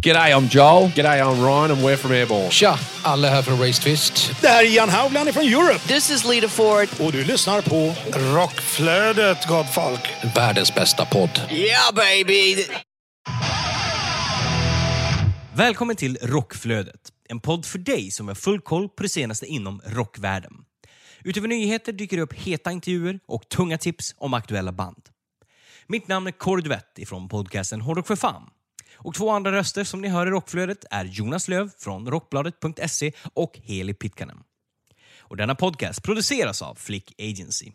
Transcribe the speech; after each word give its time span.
G'day, 0.00 0.32
I'm 0.32 0.48
Joel. 0.48 0.88
G'day, 0.94 1.20
I'm 1.20 1.40
Ryan, 1.42 1.70
and 1.70 1.82
we're 1.82 1.96
from 1.96 2.12
Airborne. 2.12 2.50
Tja! 2.50 2.78
Alla 3.02 3.28
här 3.28 3.42
från 3.42 3.58
Race 3.58 3.82
Twist. 3.82 4.30
Det 4.40 4.48
här 4.48 4.64
är 4.64 4.68
Jan 4.76 4.88
Haugland 4.88 5.34
från 5.34 5.44
Europe. 5.44 5.80
This 5.88 6.10
is 6.10 6.24
Lita 6.24 6.48
Ford. 6.48 6.88
Och 7.00 7.12
du 7.12 7.24
lyssnar 7.24 7.62
på 7.62 7.94
Rockflödet, 8.18 9.46
gott 9.46 9.74
folk. 9.74 10.00
Världens 10.36 10.74
bästa 10.74 11.04
podd. 11.04 11.40
Yeah, 11.50 11.94
baby! 11.94 12.64
Välkommen 15.54 15.96
till 15.96 16.18
Rockflödet, 16.22 17.00
en 17.28 17.40
podd 17.40 17.66
för 17.66 17.78
dig 17.78 18.10
som 18.10 18.28
har 18.28 18.34
full 18.34 18.60
koll 18.60 18.88
på 18.88 19.02
det 19.02 19.08
senaste 19.08 19.46
inom 19.46 19.80
rockvärlden. 19.86 20.52
Utöver 21.24 21.48
nyheter 21.48 21.92
dyker 21.92 22.16
det 22.16 22.22
upp 22.22 22.32
heta 22.32 22.72
intervjuer 22.72 23.20
och 23.28 23.48
tunga 23.48 23.78
tips 23.78 24.14
om 24.18 24.34
aktuella 24.34 24.72
band. 24.72 25.02
Mitt 25.86 26.08
namn 26.08 26.26
är 26.26 26.30
Kåre 26.30 26.60
Duvett 26.60 26.98
ifrån 26.98 27.28
podcasten 27.28 27.80
Hårdrock 27.80 28.06
för 28.06 28.16
fan. 28.16 28.42
Och 29.00 29.14
två 29.14 29.30
andra 29.30 29.52
röster 29.52 29.84
som 29.84 30.00
ni 30.00 30.08
hör 30.08 30.26
i 30.26 30.30
Rockflödet 30.30 30.84
är 30.90 31.04
Jonas 31.04 31.48
Löv 31.48 31.70
från 31.78 32.10
Rockbladet.se 32.10 33.12
och 33.34 33.58
Heli 33.62 33.94
Pitkanen. 33.94 34.38
Och 35.18 35.36
denna 35.36 35.54
podcast 35.54 36.02
produceras 36.02 36.62
av 36.62 36.74
Flick 36.74 37.14
Agency. 37.18 37.72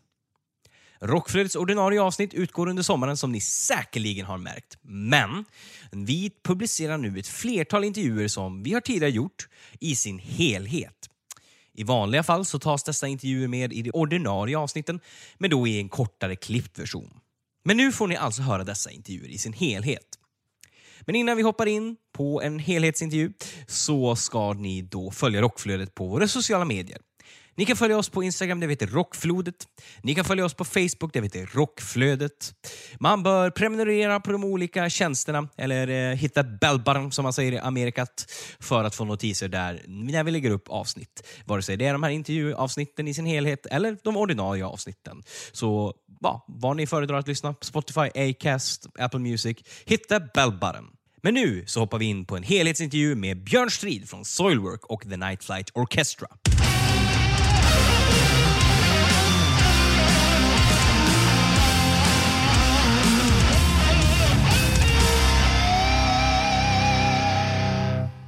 Rockflödets 1.01 1.55
ordinarie 1.55 2.01
avsnitt 2.01 2.33
utgår 2.33 2.69
under 2.69 2.83
sommaren 2.83 3.17
som 3.17 3.31
ni 3.31 3.41
säkerligen 3.41 4.25
har 4.25 4.37
märkt. 4.37 4.77
Men 4.81 5.45
vi 5.91 6.31
publicerar 6.43 6.97
nu 6.97 7.19
ett 7.19 7.27
flertal 7.27 7.83
intervjuer 7.83 8.27
som 8.27 8.63
vi 8.63 8.73
har 8.73 8.81
tidigare 8.81 9.11
gjort 9.11 9.47
i 9.79 9.95
sin 9.95 10.19
helhet. 10.19 11.09
I 11.73 11.83
vanliga 11.83 12.23
fall 12.23 12.45
så 12.45 12.59
tas 12.59 12.83
dessa 12.83 13.07
intervjuer 13.07 13.47
med 13.47 13.73
i 13.73 13.81
de 13.81 13.91
ordinarie 13.91 14.57
avsnitten, 14.57 14.99
men 15.37 15.49
då 15.49 15.67
i 15.67 15.79
en 15.79 15.89
kortare 15.89 16.35
klippt 16.35 16.79
version. 16.79 17.19
Men 17.63 17.77
nu 17.77 17.91
får 17.91 18.07
ni 18.07 18.15
alltså 18.15 18.41
höra 18.41 18.63
dessa 18.63 18.91
intervjuer 18.91 19.29
i 19.29 19.37
sin 19.37 19.53
helhet. 19.53 20.19
Men 21.05 21.15
innan 21.15 21.37
vi 21.37 21.43
hoppar 21.43 21.65
in 21.65 21.95
på 22.17 22.41
en 22.41 22.59
helhetsintervju 22.59 23.33
så 23.67 24.15
ska 24.15 24.53
ni 24.53 24.81
då 24.81 25.11
följa 25.11 25.41
Rockflödet 25.41 25.95
på 25.95 26.07
våra 26.07 26.27
sociala 26.27 26.65
medier. 26.65 26.97
Ni 27.55 27.65
kan 27.65 27.77
följa 27.77 27.97
oss 27.97 28.09
på 28.09 28.23
Instagram, 28.23 28.59
där 28.59 28.67
vi 28.67 28.73
heter 28.73 28.87
Rockflodet. 28.87 29.55
Ni 30.01 30.15
kan 30.15 30.25
följa 30.25 30.45
oss 30.45 30.53
på 30.53 30.65
Facebook, 30.65 31.13
där 31.13 31.21
vi 31.21 31.25
heter 31.27 31.49
Rockflödet. 31.53 32.53
Man 32.99 33.23
bör 33.23 33.49
prenumerera 33.49 34.19
på 34.19 34.31
de 34.31 34.43
olika 34.43 34.89
tjänsterna, 34.89 35.49
eller 35.57 35.87
eh, 35.87 36.15
hitta 36.15 36.43
bellbarn 36.43 37.11
som 37.11 37.23
man 37.23 37.33
säger 37.33 37.51
i 37.51 37.57
Amerikat, 37.57 38.25
för 38.59 38.83
att 38.83 38.95
få 38.95 39.05
notiser 39.05 39.47
där 39.47 39.81
när 39.87 40.23
vi 40.23 40.31
lägger 40.31 40.51
upp 40.51 40.69
avsnitt. 40.69 41.27
Vare 41.45 41.61
sig 41.61 41.77
det 41.77 41.85
är 41.85 41.93
de 41.93 42.03
här 42.03 42.09
intervjuavsnitten 42.09 43.07
i 43.07 43.13
sin 43.13 43.25
helhet 43.25 43.65
eller 43.65 43.97
de 44.03 44.17
ordinarie 44.17 44.65
avsnitten. 44.65 45.23
Så 45.51 45.93
ja, 46.21 46.45
vad 46.47 46.77
ni 46.77 46.87
föredrar 46.87 47.17
att 47.17 47.27
lyssna 47.27 47.53
på 47.53 47.65
Spotify, 47.65 48.09
Acast, 48.15 48.87
Apple 48.99 49.19
Music, 49.19 49.57
hitta 49.85 50.19
bellbarn. 50.19 50.87
Men 51.21 51.33
nu 51.33 51.63
så 51.67 51.79
hoppar 51.79 51.99
vi 51.99 52.05
in 52.05 52.25
på 52.25 52.37
en 52.37 52.43
helhetsintervju 52.43 53.15
med 53.15 53.43
Björn 53.43 53.71
Strid 53.71 54.09
från 54.09 54.25
Soilwork 54.25 54.85
och 54.85 55.01
The 55.01 55.17
Night 55.17 55.43
Flight 55.43 55.69
Orchestra. 55.73 56.27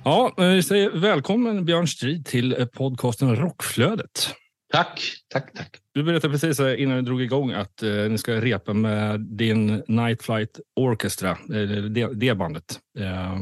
Ja, 0.08 0.34
eh, 0.38 0.48
vi 0.48 0.64
säger 0.64 0.90
välkommen 0.90 1.66
Björn 1.66 1.88
Strid 1.88 2.26
till 2.26 2.60
eh, 2.60 2.66
podcasten 2.66 3.36
Rockflödet. 3.36 4.30
Tack, 4.74 5.02
tack, 5.28 5.54
tack. 5.54 5.78
Du 5.94 6.04
berättade 6.04 6.34
precis 6.34 6.60
eh, 6.60 6.82
innan 6.82 6.96
vi 6.96 7.02
drog 7.02 7.22
igång 7.22 7.52
att 7.52 7.84
eh, 7.84 7.92
ni 7.92 8.18
ska 8.18 8.42
repa 8.42 8.74
med 8.74 9.22
din 9.22 9.84
Night 9.88 10.24
Flight 10.24 10.60
Orchestra, 10.76 11.30
eh, 11.30 11.68
det, 11.68 12.14
det 12.14 12.36
bandet. 12.36 12.80
Eh, 13.00 13.36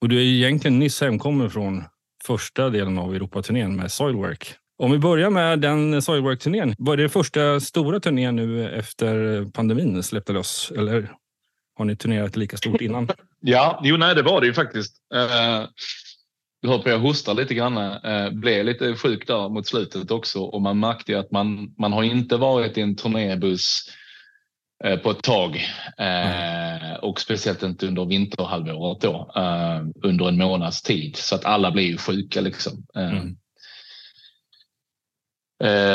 och 0.00 0.08
du 0.08 0.16
är 0.16 0.22
egentligen 0.22 0.78
nyss 0.78 1.00
hemkommen 1.00 1.50
från 1.50 1.84
första 2.24 2.70
delen 2.70 2.98
av 2.98 3.14
Europaturnén 3.14 3.76
med 3.76 3.92
Soilwork. 3.92 4.54
Om 4.78 4.90
vi 4.92 4.98
börjar 4.98 5.30
med 5.30 5.60
den 5.60 6.02
Soilwork-turnén. 6.02 6.74
Var 6.78 6.96
det 6.96 7.08
första 7.08 7.60
stora 7.60 8.00
turnén 8.00 8.36
nu 8.36 8.70
efter 8.70 9.44
pandemin 9.50 10.02
släppte 10.02 10.32
loss? 10.32 10.72
Eller 10.76 11.10
har 11.78 11.84
ni 11.84 11.96
turnerat 11.96 12.36
lika 12.36 12.56
stort 12.56 12.80
innan? 12.80 13.08
Ja, 13.46 13.80
jo, 13.84 13.96
nej, 13.96 14.14
det 14.14 14.22
var 14.22 14.40
det 14.40 14.46
ju 14.46 14.54
faktiskt. 14.54 14.96
Du 16.62 16.68
hör 16.68 16.78
på 16.78 16.88
jag 16.88 16.98
hostar 16.98 17.34
lite 17.34 17.54
grann. 17.54 17.78
Uh, 17.78 18.30
blev 18.30 18.64
lite 18.64 18.94
sjuk 18.94 19.26
där 19.26 19.48
mot 19.48 19.66
slutet 19.66 20.10
också 20.10 20.40
och 20.40 20.62
man 20.62 20.80
märkte 20.80 21.12
ju 21.12 21.18
att 21.18 21.30
man, 21.30 21.74
man 21.78 21.92
har 21.92 22.02
inte 22.02 22.36
varit 22.36 22.78
i 22.78 22.80
en 22.80 22.96
turnébuss 22.96 23.90
uh, 24.86 24.96
på 24.96 25.10
ett 25.10 25.22
tag 25.22 25.64
mm. 25.98 26.96
och 27.02 27.20
speciellt 27.20 27.62
inte 27.62 27.86
under 27.86 28.04
vinterhalvåret 28.04 29.00
då 29.00 29.32
under 30.02 30.28
en 30.28 30.36
månads 30.36 30.82
tid 30.82 31.16
så 31.16 31.34
att 31.34 31.44
alla 31.44 31.70
blir 31.70 31.84
ju 31.84 31.96
sjuka 31.96 32.40
liksom. 32.40 32.86
Mm. 32.94 33.36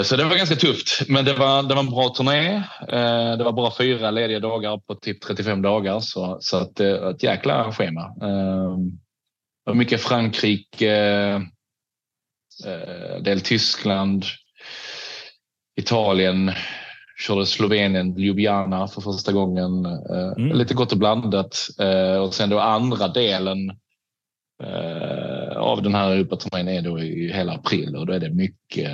Så 0.04 0.16
det 0.16 0.24
var 0.24 0.38
ganska 0.38 0.56
tufft, 0.56 1.10
men 1.10 1.26
det 1.26 1.34
var, 1.34 1.64
det 1.64 1.74
var 1.76 1.84
en 1.84 1.90
bra 1.90 2.10
turné. 2.10 2.64
Det 3.38 3.44
var 3.44 3.52
bara 3.52 3.72
fyra 3.78 4.12
lediga 4.12 4.40
dagar 4.40 4.78
på 4.78 4.96
typ 4.96 5.22
35 5.22 5.62
dagar, 5.62 6.00
så, 6.00 6.38
så 6.42 6.58
att 6.58 6.76
det 6.76 7.00
var 7.00 7.12
ett 7.12 7.24
jäkla 7.24 7.72
schema. 7.72 8.02
Det 9.66 9.72
var 9.72 9.74
mycket 9.74 10.02
Frankrike, 10.02 11.42
del 13.22 13.42
Tyskland, 13.42 14.26
Italien, 15.80 16.52
körde 17.26 17.46
Slovenien, 17.46 18.18
Ljubljana 18.18 18.88
för 18.88 19.02
första 19.02 19.32
gången. 19.32 19.86
Mm. 20.38 20.58
Lite 20.58 20.74
gott 20.74 20.92
och 20.92 20.98
blandat. 20.98 21.58
Och 22.22 22.34
sen 22.34 22.50
då 22.50 22.60
andra 22.60 23.08
delen 23.08 23.72
av 25.56 25.84
den 25.84 25.96
här 25.96 26.12
Europaturnén 26.12 26.68
är 26.68 26.82
då 26.82 27.00
i 27.00 27.32
hela 27.34 27.54
april 27.54 27.96
och 27.96 28.06
då 28.06 28.14
är 28.14 28.20
det 28.20 28.30
mycket, 28.30 28.92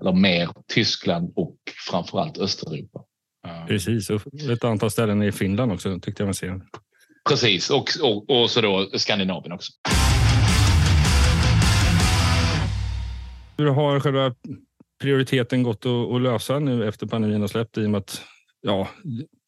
eller 0.00 0.12
mer 0.12 0.48
Tyskland 0.74 1.32
och 1.36 1.56
framförallt 1.90 2.38
Östeuropa. 2.38 3.04
Precis, 3.68 4.10
och 4.10 4.20
ett 4.52 4.64
antal 4.64 4.90
ställen 4.90 5.22
i 5.22 5.32
Finland 5.32 5.72
också 5.72 6.00
tyckte 6.00 6.22
jag 6.22 6.26
man 6.26 6.34
ser. 6.34 6.60
Precis, 7.28 7.70
och, 7.70 7.88
och, 8.02 8.30
och 8.30 8.50
så 8.50 8.60
då 8.60 8.90
Skandinavien 8.94 9.52
också. 9.52 9.72
Hur 13.58 13.66
har 13.66 14.00
själva 14.00 14.34
prioriteten 15.02 15.62
gått 15.62 15.86
att, 15.86 16.12
att 16.12 16.22
lösa 16.22 16.58
nu 16.58 16.88
efter 16.88 17.06
pandemin 17.06 17.40
har 17.40 17.48
släppt 17.48 17.78
i 17.78 17.86
och 17.86 17.90
med 17.90 17.98
att 17.98 18.22
ja, 18.60 18.88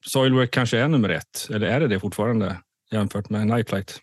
Soilwork 0.07 0.51
kanske 0.51 0.79
är 0.79 0.89
nummer 0.89 1.09
ett? 1.09 1.49
Eller 1.51 1.67
är 1.67 1.81
det 1.81 1.89
det 1.89 2.01
fortfarande 2.01 2.57
jämfört 2.93 3.31
med 3.31 3.47
Nightlight? 3.47 4.01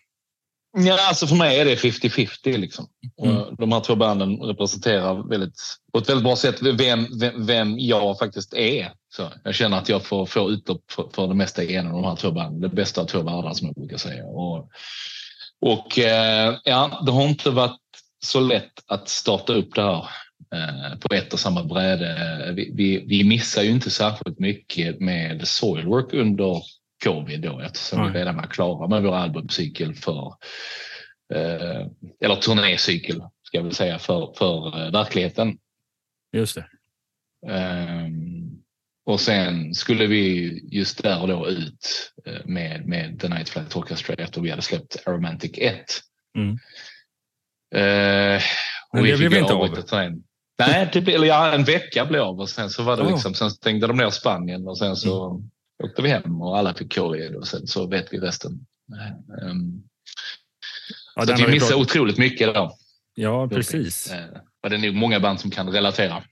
Ja, 0.76 1.08
alltså 1.08 1.26
för 1.26 1.36
mig 1.36 1.60
är 1.60 1.64
det 1.64 1.74
50-50. 1.74 2.58
Liksom. 2.58 2.88
Mm. 3.22 3.56
De 3.58 3.72
här 3.72 3.80
två 3.80 3.96
banden 3.96 4.36
representerar 4.36 5.28
väldigt, 5.28 5.60
på 5.92 5.98
ett 5.98 6.08
väldigt 6.08 6.24
bra 6.24 6.36
sätt 6.36 6.62
vem, 6.62 7.18
vem, 7.20 7.46
vem 7.46 7.78
jag 7.78 8.18
faktiskt 8.18 8.54
är. 8.54 8.92
Så 9.08 9.32
jag 9.44 9.54
känner 9.54 9.78
att 9.78 9.88
jag 9.88 10.04
får, 10.04 10.26
får 10.26 10.50
utlopp 10.50 10.82
för, 10.90 11.08
för 11.14 11.26
det 11.26 11.34
mesta 11.34 11.62
i 11.62 11.74
en 11.74 11.86
av 11.86 11.92
de 11.92 12.04
här 12.04 12.16
två 12.16 12.30
banden. 12.30 12.60
Det 12.60 12.68
bästa 12.68 13.00
av 13.00 13.04
två 13.04 13.22
världar 13.22 13.52
som 13.52 13.66
jag 13.66 13.74
brukar 13.74 13.96
säga. 13.96 14.24
Och, 14.24 14.70
och 15.60 15.98
ja, 16.64 17.02
det 17.06 17.12
har 17.12 17.28
inte 17.28 17.50
varit 17.50 17.80
så 18.24 18.40
lätt 18.40 18.72
att 18.86 19.08
starta 19.08 19.52
upp 19.52 19.74
det 19.74 19.82
här 19.82 20.08
på 21.00 21.14
ett 21.14 21.32
och 21.32 21.40
samma 21.40 21.64
bräde. 21.64 22.52
Vi, 22.56 22.72
vi, 22.74 23.04
vi 23.06 23.24
missar 23.24 23.62
ju 23.62 23.70
inte 23.70 23.90
särskilt 23.90 24.38
mycket 24.38 25.00
med 25.00 25.48
Soilwork 25.48 26.14
under 26.14 26.62
covid 27.04 27.40
då 27.40 27.60
eftersom 27.60 28.00
mm. 28.00 28.12
vi 28.12 28.18
redan 28.18 28.36
var 28.36 28.46
klara 28.46 28.88
med 28.88 29.02
vår 29.02 29.14
albumcykel 29.14 29.94
för 29.94 30.34
eh, 31.34 31.86
eller 32.20 32.36
turnécykel 32.36 33.22
ska 33.42 33.56
jag 33.56 33.64
väl 33.64 33.74
säga 33.74 33.98
för, 33.98 34.32
för 34.38 34.84
eh, 34.84 34.92
verkligheten. 34.92 35.58
Just 36.32 36.54
det. 36.54 36.66
Um, 37.46 38.62
och 39.06 39.20
sen 39.20 39.74
skulle 39.74 40.06
vi 40.06 40.52
just 40.72 41.02
där 41.02 41.22
och 41.22 41.28
då 41.28 41.48
ut 41.48 42.12
med, 42.44 42.86
med 42.86 43.20
The 43.20 43.28
Night 43.28 43.48
Flight 43.48 43.76
Orchestra 43.76 44.14
efter 44.14 44.40
vi 44.40 44.50
hade 44.50 44.62
släppt 44.62 45.02
Aromantic 45.06 45.52
1. 45.54 45.84
Mm. 46.36 46.50
Uh, 46.50 48.42
Men 48.92 49.04
det 49.04 49.16
blev 49.16 49.34
inte 49.34 49.54
av? 49.54 49.84
Nej, 50.58 50.90
typ, 50.92 51.08
eller 51.08 51.26
ja, 51.26 51.52
en 51.52 51.64
vecka 51.64 52.06
blev 52.06 52.22
av 52.22 52.40
och 52.40 52.48
sen 52.48 52.70
så 52.70 52.82
var 52.82 52.96
det 52.96 53.02
oh. 53.02 53.10
liksom, 53.12 53.34
sen 53.34 53.50
stängde 53.50 53.86
de 53.86 53.96
ner 53.96 54.10
Spanien 54.10 54.68
och 54.68 54.78
sen 54.78 54.96
så 54.96 55.30
mm 55.30 55.50
åkte 55.84 56.02
vi 56.02 56.08
hem 56.08 56.42
och 56.42 56.58
alla 56.58 56.74
fick 56.74 56.94
covid 56.94 57.34
och 57.34 57.46
sen 57.46 57.66
så 57.66 57.86
vet 57.86 58.12
vi 58.12 58.18
resten. 58.18 58.66
Um, 59.42 59.82
ja, 61.14 61.26
så 61.26 61.46
vi 61.46 61.52
missade 61.52 61.80
otroligt 61.80 62.18
mycket 62.18 62.54
då. 62.54 62.76
Ja, 63.14 63.48
precis. 63.48 64.12
Och 64.62 64.70
det 64.70 64.76
är 64.76 64.80
nog 64.80 64.94
många 64.94 65.20
band 65.20 65.40
som 65.40 65.50
kan 65.50 65.68
relatera. 65.68 66.22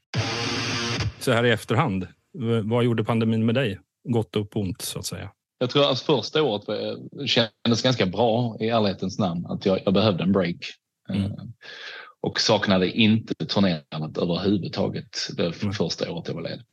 Så 1.18 1.32
här 1.32 1.44
i 1.44 1.50
efterhand, 1.50 2.06
vad 2.64 2.84
gjorde 2.84 3.04
pandemin 3.04 3.46
med 3.46 3.54
dig? 3.54 3.80
Gott 4.08 4.36
och 4.36 4.56
ont 4.56 4.82
så 4.82 4.98
att 4.98 5.06
säga. 5.06 5.32
Jag 5.58 5.70
tror 5.70 5.90
att 5.90 6.00
första 6.00 6.42
året 6.42 6.64
kändes 7.26 7.82
ganska 7.82 8.06
bra 8.06 8.56
i 8.60 8.68
ärlighetens 8.68 9.18
namn. 9.18 9.46
Att 9.46 9.66
jag, 9.66 9.80
jag 9.84 9.94
behövde 9.94 10.22
en 10.22 10.32
break. 10.32 10.56
Mm. 11.08 11.22
Uh, 11.22 11.32
och 12.20 12.40
saknade 12.40 12.90
inte 12.90 13.34
turnerandet 13.34 14.18
överhuvudtaget 14.18 15.28
det 15.36 15.62
mm. 15.62 15.72
första 15.72 16.10
året 16.10 16.28
jag 16.28 16.34
var 16.34 16.42
ledig. 16.42 16.64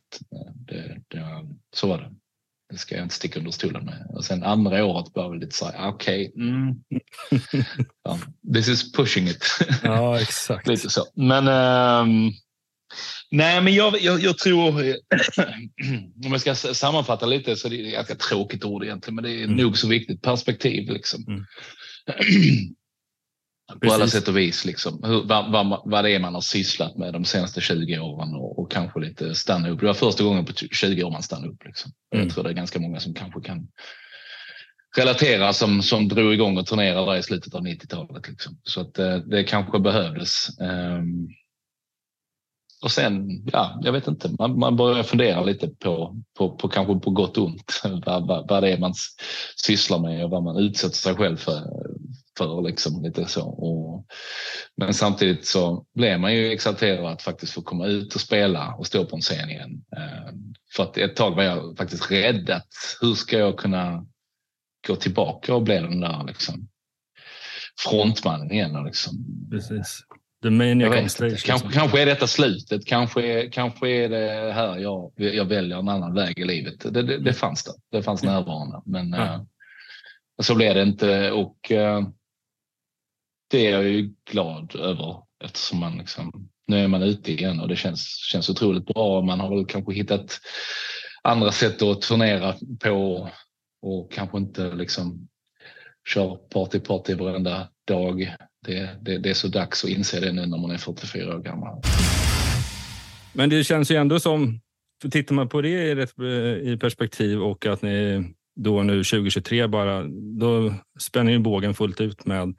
Så 1.74 1.88
var 1.88 1.98
det. 1.98 2.14
Det 2.74 2.78
ska 2.80 2.94
jag 2.94 3.04
inte 3.04 3.14
sticka 3.14 3.38
under 3.38 3.50
stolen 3.50 3.84
med. 3.84 4.06
Och 4.10 4.24
sen 4.24 4.42
andra 4.42 4.84
året 4.84 5.06
var 5.14 5.30
vi 5.30 5.38
lite 5.38 5.56
så 5.56 5.66
här, 5.66 5.88
okej. 5.88 6.32
mm. 6.36 6.74
ja, 8.04 8.18
this 8.54 8.68
is 8.68 8.92
pushing 8.92 9.26
it. 9.28 9.44
Ja, 9.82 10.20
exakt. 10.20 10.66
lite 10.68 10.90
så. 10.90 11.04
Men 11.14 11.48
ehm, 11.48 12.30
nej, 13.30 13.60
men 13.62 13.74
jag, 13.74 14.00
jag, 14.00 14.20
jag 14.20 14.38
tror, 14.38 14.70
om 16.26 16.32
jag 16.32 16.40
ska 16.40 16.54
sammanfatta 16.54 17.26
lite 17.26 17.56
så 17.56 17.68
är 17.68 17.70
det 17.70 17.86
ett 17.86 17.92
ganska 17.92 18.14
tråkigt 18.14 18.64
ord 18.64 18.84
egentligen, 18.84 19.14
men 19.14 19.24
det 19.24 19.30
är 19.30 19.44
Mm. 19.44 19.56
nog 19.56 19.78
så 19.78 19.88
viktigt. 19.88 20.22
Perspektiv 20.22 20.90
liksom. 20.90 21.24
Mm. 21.28 21.44
På 23.80 23.92
alla 23.92 24.06
sätt 24.06 24.28
och 24.28 24.36
vis. 24.36 24.64
Liksom. 24.64 25.00
Hur, 25.04 25.22
vad, 25.22 25.52
vad, 25.52 25.82
vad 25.84 26.04
det 26.04 26.10
är 26.10 26.18
man 26.18 26.34
har 26.34 26.40
sysslat 26.40 26.96
med 26.96 27.12
de 27.12 27.24
senaste 27.24 27.60
20 27.60 27.98
åren 27.98 28.34
och, 28.34 28.58
och 28.58 28.70
kanske 28.70 29.00
lite 29.00 29.34
stanna 29.34 29.68
upp. 29.68 29.80
Det 29.80 29.86
var 29.86 29.94
första 29.94 30.24
gången 30.24 30.44
på 30.44 30.52
20 30.52 31.04
år 31.04 31.10
man 31.10 31.22
stannade 31.22 31.52
upp. 31.52 31.64
Liksom. 31.64 31.92
Mm. 32.14 32.26
Jag 32.26 32.34
tror 32.34 32.44
det 32.44 32.50
är 32.50 32.54
ganska 32.54 32.80
många 32.80 33.00
som 33.00 33.14
kanske 33.14 33.40
kan 33.40 33.68
relatera 34.96 35.52
som, 35.52 35.82
som 35.82 36.08
drog 36.08 36.34
igång 36.34 36.58
och 36.58 36.66
turnerade 36.66 37.12
där 37.12 37.18
i 37.18 37.22
slutet 37.22 37.54
av 37.54 37.60
90-talet. 37.60 38.28
Liksom. 38.28 38.58
Så 38.62 38.80
att 38.80 38.98
eh, 38.98 39.16
det 39.16 39.44
kanske 39.44 39.78
behövdes. 39.78 40.58
Ehm, 40.60 41.28
och 42.82 42.90
sen, 42.90 43.44
ja, 43.52 43.80
jag 43.82 43.92
vet 43.92 44.08
inte, 44.08 44.30
man, 44.38 44.58
man 44.58 44.76
börjar 44.76 45.02
fundera 45.02 45.42
lite 45.42 45.68
på, 45.68 46.22
på, 46.38 46.56
på 46.56 46.68
kanske 46.68 46.94
på 46.94 47.10
gott 47.10 47.38
och 47.38 47.46
ont 47.46 47.80
vad, 48.06 48.26
vad, 48.26 48.48
vad 48.48 48.62
det 48.62 48.72
är 48.72 48.78
man 48.78 48.94
sysslar 49.56 49.98
med 49.98 50.24
och 50.24 50.30
vad 50.30 50.42
man 50.42 50.56
utsätter 50.56 50.96
sig 50.96 51.14
själv 51.14 51.36
för. 51.36 51.62
För 52.38 52.62
liksom, 52.62 53.02
lite 53.02 53.26
så. 53.26 53.48
Och, 53.48 54.06
men 54.76 54.94
samtidigt 54.94 55.46
så 55.46 55.86
blev 55.94 56.20
man 56.20 56.34
ju 56.34 56.52
exalterad 56.52 57.06
att 57.12 57.22
faktiskt 57.22 57.52
få 57.52 57.62
komma 57.62 57.86
ut 57.86 58.14
och 58.14 58.20
spela 58.20 58.74
och 58.74 58.86
stå 58.86 59.04
på 59.04 59.16
en 59.16 59.22
scen 59.22 59.50
igen. 59.50 59.84
Ehm, 59.96 60.54
för 60.76 60.82
att 60.82 60.98
ett 60.98 61.16
tag 61.16 61.34
var 61.36 61.42
jag 61.42 61.76
faktiskt 61.76 62.10
rädd 62.10 62.50
att 62.50 62.68
hur 63.00 63.14
ska 63.14 63.38
jag 63.38 63.56
kunna 63.58 64.06
gå 64.86 64.96
tillbaka 64.96 65.54
och 65.54 65.62
bli 65.62 65.74
den 65.74 66.00
där 66.00 66.24
liksom, 66.26 66.68
frontmannen 67.80 68.52
igen. 68.52 68.76
Och 68.76 68.84
liksom, 68.84 69.12
Precis. 69.50 70.00
The 70.42 70.50
Maniac 70.50 70.82
jag 70.86 70.90
vet. 70.90 71.00
Kanske, 71.00 71.24
liksom. 71.52 71.70
kanske 71.70 72.02
är 72.02 72.06
detta 72.06 72.26
slutet. 72.26 72.86
Kanske, 72.86 73.22
är- 73.22 73.50
kanske 73.52 73.88
är 73.88 74.08
det 74.08 74.52
här 74.52 74.78
jag, 74.78 75.12
jag 75.16 75.44
väljer 75.44 75.78
en 75.78 75.88
annan 75.88 76.14
väg 76.14 76.38
i 76.38 76.44
livet. 76.44 76.80
Det, 76.94 77.02
det, 77.02 77.18
det 77.18 77.32
fanns 77.32 77.64
där. 77.64 77.74
Det 77.90 78.02
fanns 78.02 78.22
närvarande. 78.22 78.82
Men 78.86 79.12
Ja. 79.12 79.34
eh, 79.34 79.40
så 80.42 80.54
blev 80.54 80.74
det 80.74 80.82
inte. 80.82 81.30
Och 81.30 81.72
eh, 81.72 82.02
det 83.54 83.66
är 83.66 83.70
jag 83.70 83.84
ju 83.84 84.10
glad 84.30 84.76
över 84.76 85.16
eftersom 85.44 85.78
man 85.78 85.98
liksom, 85.98 86.48
nu 86.66 86.78
är 86.78 86.88
man 86.88 87.02
ute 87.02 87.32
igen 87.32 87.60
och 87.60 87.68
det 87.68 87.76
känns, 87.76 88.00
känns 88.32 88.50
otroligt 88.50 88.86
bra. 88.86 89.22
Man 89.22 89.40
har 89.40 89.56
väl 89.56 89.66
kanske 89.66 89.92
hittat 89.92 90.40
andra 91.22 91.52
sätt 91.52 91.82
att 91.82 92.02
turnera 92.02 92.54
på 92.82 93.30
och 93.82 94.12
kanske 94.12 94.38
inte 94.38 94.74
liksom 94.74 95.28
kör 96.08 96.36
party 96.36 96.80
party 96.80 97.14
varenda 97.14 97.68
dag. 97.86 98.34
Det, 98.66 98.90
det, 99.00 99.18
det 99.18 99.30
är 99.30 99.34
så 99.34 99.48
dags 99.48 99.84
att 99.84 99.90
inse 99.90 100.20
det 100.20 100.32
nu 100.32 100.46
när 100.46 100.58
man 100.58 100.70
är 100.70 100.78
44 100.78 101.36
år 101.36 101.40
gammal. 101.40 101.82
Men 103.32 103.50
det 103.50 103.64
känns 103.64 103.90
ju 103.90 103.96
ändå 103.96 104.20
som, 104.20 104.60
för 105.02 105.08
tittar 105.08 105.34
man 105.34 105.48
på 105.48 105.60
det 105.60 105.68
i, 105.68 106.72
i 106.72 106.76
perspektiv 106.76 107.42
och 107.42 107.66
att 107.66 107.82
ni 107.82 108.24
då 108.56 108.82
nu 108.82 109.04
2023 109.04 109.66
bara, 109.66 110.04
då 110.40 110.74
spänner 111.00 111.32
ju 111.32 111.38
bågen 111.38 111.74
fullt 111.74 112.00
ut 112.00 112.26
med 112.26 112.54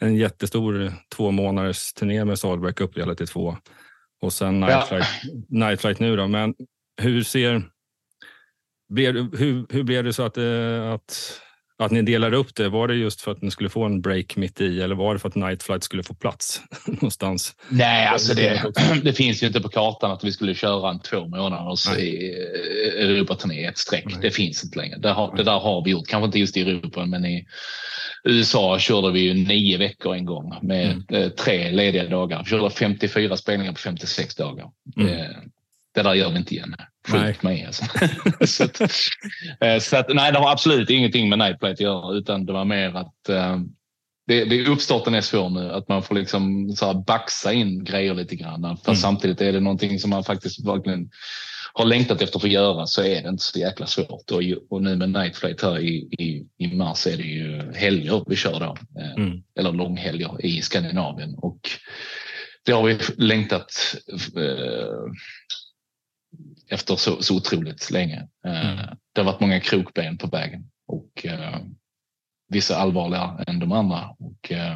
en 0.00 0.16
jättestor 0.16 0.92
två 1.16 1.30
månaders 1.30 1.92
turné 1.92 2.24
med 2.24 2.38
Sahlberg 2.38 2.74
upp 2.80 2.98
hela 2.98 3.14
till 3.14 3.26
två 3.26 3.56
och 4.22 4.32
sen 4.32 4.60
Night, 4.60 4.72
Ja. 4.72 4.86
Flight, 4.88 5.06
Night 5.48 5.80
Flight 5.80 5.98
nu 5.98 6.16
då. 6.16 6.26
Men 6.26 6.54
hur 7.02 7.22
ser, 7.22 7.62
blev, 8.88 9.14
hur, 9.36 9.66
hur 9.72 9.82
blev 9.82 10.04
det 10.04 10.12
så 10.12 10.22
att, 10.22 10.36
eh, 10.36 10.92
att, 10.92 11.40
att 11.78 11.90
ni 11.92 12.02
delar 12.02 12.32
upp 12.34 12.54
det? 12.54 12.68
Var 12.68 12.88
det 12.88 12.94
just 12.94 13.20
för 13.20 13.32
att 13.32 13.42
ni 13.42 13.50
skulle 13.50 13.68
få 13.68 13.84
en 13.84 14.00
break 14.00 14.36
mitt 14.36 14.60
i 14.60 14.80
eller 14.80 14.94
var 14.94 15.14
det 15.14 15.20
för 15.20 15.28
att 15.28 15.34
Night 15.34 15.62
Flight 15.62 15.84
skulle 15.84 16.02
få 16.02 16.14
plats 16.14 16.60
någonstans? 16.86 17.54
Nej, 17.68 18.06
alltså 18.06 18.34
det, 18.34 18.72
det 19.02 19.12
finns 19.12 19.42
ju 19.42 19.46
inte 19.46 19.60
på 19.60 19.68
kartan 19.68 20.10
att 20.10 20.24
vi 20.24 20.32
skulle 20.32 20.54
köra 20.54 20.90
en 20.90 21.00
två 21.00 21.26
månaders 21.28 21.86
eh, 21.86 23.08
Europaturné 23.08 23.60
i 23.60 23.64
ett 23.64 23.78
streck. 23.78 24.04
Nej. 24.06 24.18
Det 24.22 24.30
finns 24.30 24.64
inte 24.64 24.78
längre. 24.78 24.98
Det, 24.98 25.10
har, 25.10 25.36
det 25.36 25.42
där 25.42 25.58
har 25.58 25.84
vi 25.84 25.90
gjort. 25.90 26.08
Kanske 26.08 26.26
inte 26.26 26.38
just 26.38 26.56
i 26.56 26.60
Europa, 26.60 27.06
men 27.06 27.24
i 27.24 27.46
USA 28.24 28.78
körde 28.78 29.12
vi 29.12 29.20
ju 29.20 29.34
nio 29.34 29.78
veckor 29.78 30.14
en 30.14 30.24
gång 30.24 30.54
med 30.62 30.86
Mm. 30.86 31.22
eh, 31.22 31.28
tre 31.28 31.70
lediga 31.70 32.08
dagar. 32.08 32.42
Vi 32.44 32.50
körde 32.50 32.70
54 32.70 33.36
spelningar 33.36 33.72
på 33.72 33.78
56 33.78 34.34
dagar. 34.34 34.70
Mm. 34.96 35.08
Det, 35.08 35.36
det 35.94 36.02
där 36.02 36.14
gör 36.14 36.30
vi 36.30 36.38
inte 36.38 36.54
igen. 36.54 36.74
Skjut 37.06 37.42
mig 37.42 37.64
alltså. 37.66 37.84
så 38.46 38.64
att, 38.64 38.80
eh, 39.60 39.78
så 39.80 39.96
att, 39.96 40.14
nej, 40.14 40.32
det 40.32 40.38
har 40.38 40.50
absolut 40.52 40.90
ingenting 40.90 41.28
med 41.28 41.38
Nightplay 41.38 41.72
att 41.72 41.80
göra, 41.80 42.14
utan 42.14 42.46
det 42.46 42.52
var 42.52 42.64
mer 42.64 42.96
att 42.96 43.28
eh, 43.28 43.58
det, 44.26 44.44
det, 44.44 44.66
uppstarten 44.66 45.14
är 45.14 45.20
svår 45.20 45.50
nu, 45.50 45.72
att 45.72 45.88
man 45.88 46.02
får 46.02 46.14
liksom 46.14 46.70
så 46.76 46.86
här 46.86 46.94
baxa 46.94 47.52
in 47.52 47.84
grejer 47.84 48.14
lite 48.14 48.36
grann. 48.36 48.62
För 48.62 48.90
Mm. 48.90 48.96
samtidigt 48.96 49.40
är 49.40 49.52
det 49.52 49.60
någonting 49.60 49.98
som 49.98 50.10
man 50.10 50.24
faktiskt 50.24 50.66
verkligen 50.66 51.10
har 51.72 51.84
längtat 51.84 52.22
efter 52.22 52.36
att 52.38 52.42
få 52.42 52.48
göra 52.48 52.86
så 52.86 53.02
är 53.02 53.22
det 53.22 53.28
inte 53.28 53.44
så 53.44 53.58
jäkla 53.58 53.86
svårt. 53.86 54.30
Och, 54.30 54.42
och 54.70 54.82
nu 54.82 54.96
med 54.96 55.10
Night 55.10 55.36
Flight 55.36 55.62
här 55.62 55.78
i, 55.78 55.96
i, 56.18 56.46
i 56.58 56.76
mars 56.76 57.06
är 57.06 57.16
det 57.16 57.22
ju 57.22 57.72
helger 57.74 58.24
vi 58.26 58.36
kör 58.36 58.60
då. 58.60 58.76
Eh, 59.00 59.12
Mm. 59.16 59.42
Eller 59.58 59.72
långhelger 59.72 60.46
i 60.46 60.62
Skandinavien. 60.62 61.34
Och 61.38 61.60
det 62.64 62.72
har 62.72 62.82
vi 62.82 62.98
längtat 63.16 63.96
efter 66.70 66.96
så, 66.96 67.22
så 67.22 67.36
otroligt 67.36 67.90
länge. 67.90 68.28
Eh, 68.46 68.70
Mm. 68.70 68.96
Det 69.14 69.20
har 69.20 69.24
varit 69.32 69.40
många 69.40 69.60
krokben 69.60 70.18
på 70.18 70.26
vägen 70.26 70.70
och 70.86 71.26
eh, 71.26 71.58
vissa 72.48 72.76
allvarligare 72.76 73.44
än 73.46 73.58
de 73.58 73.72
andra. 73.72 74.08
Och, 74.18 74.52
eh, 74.52 74.72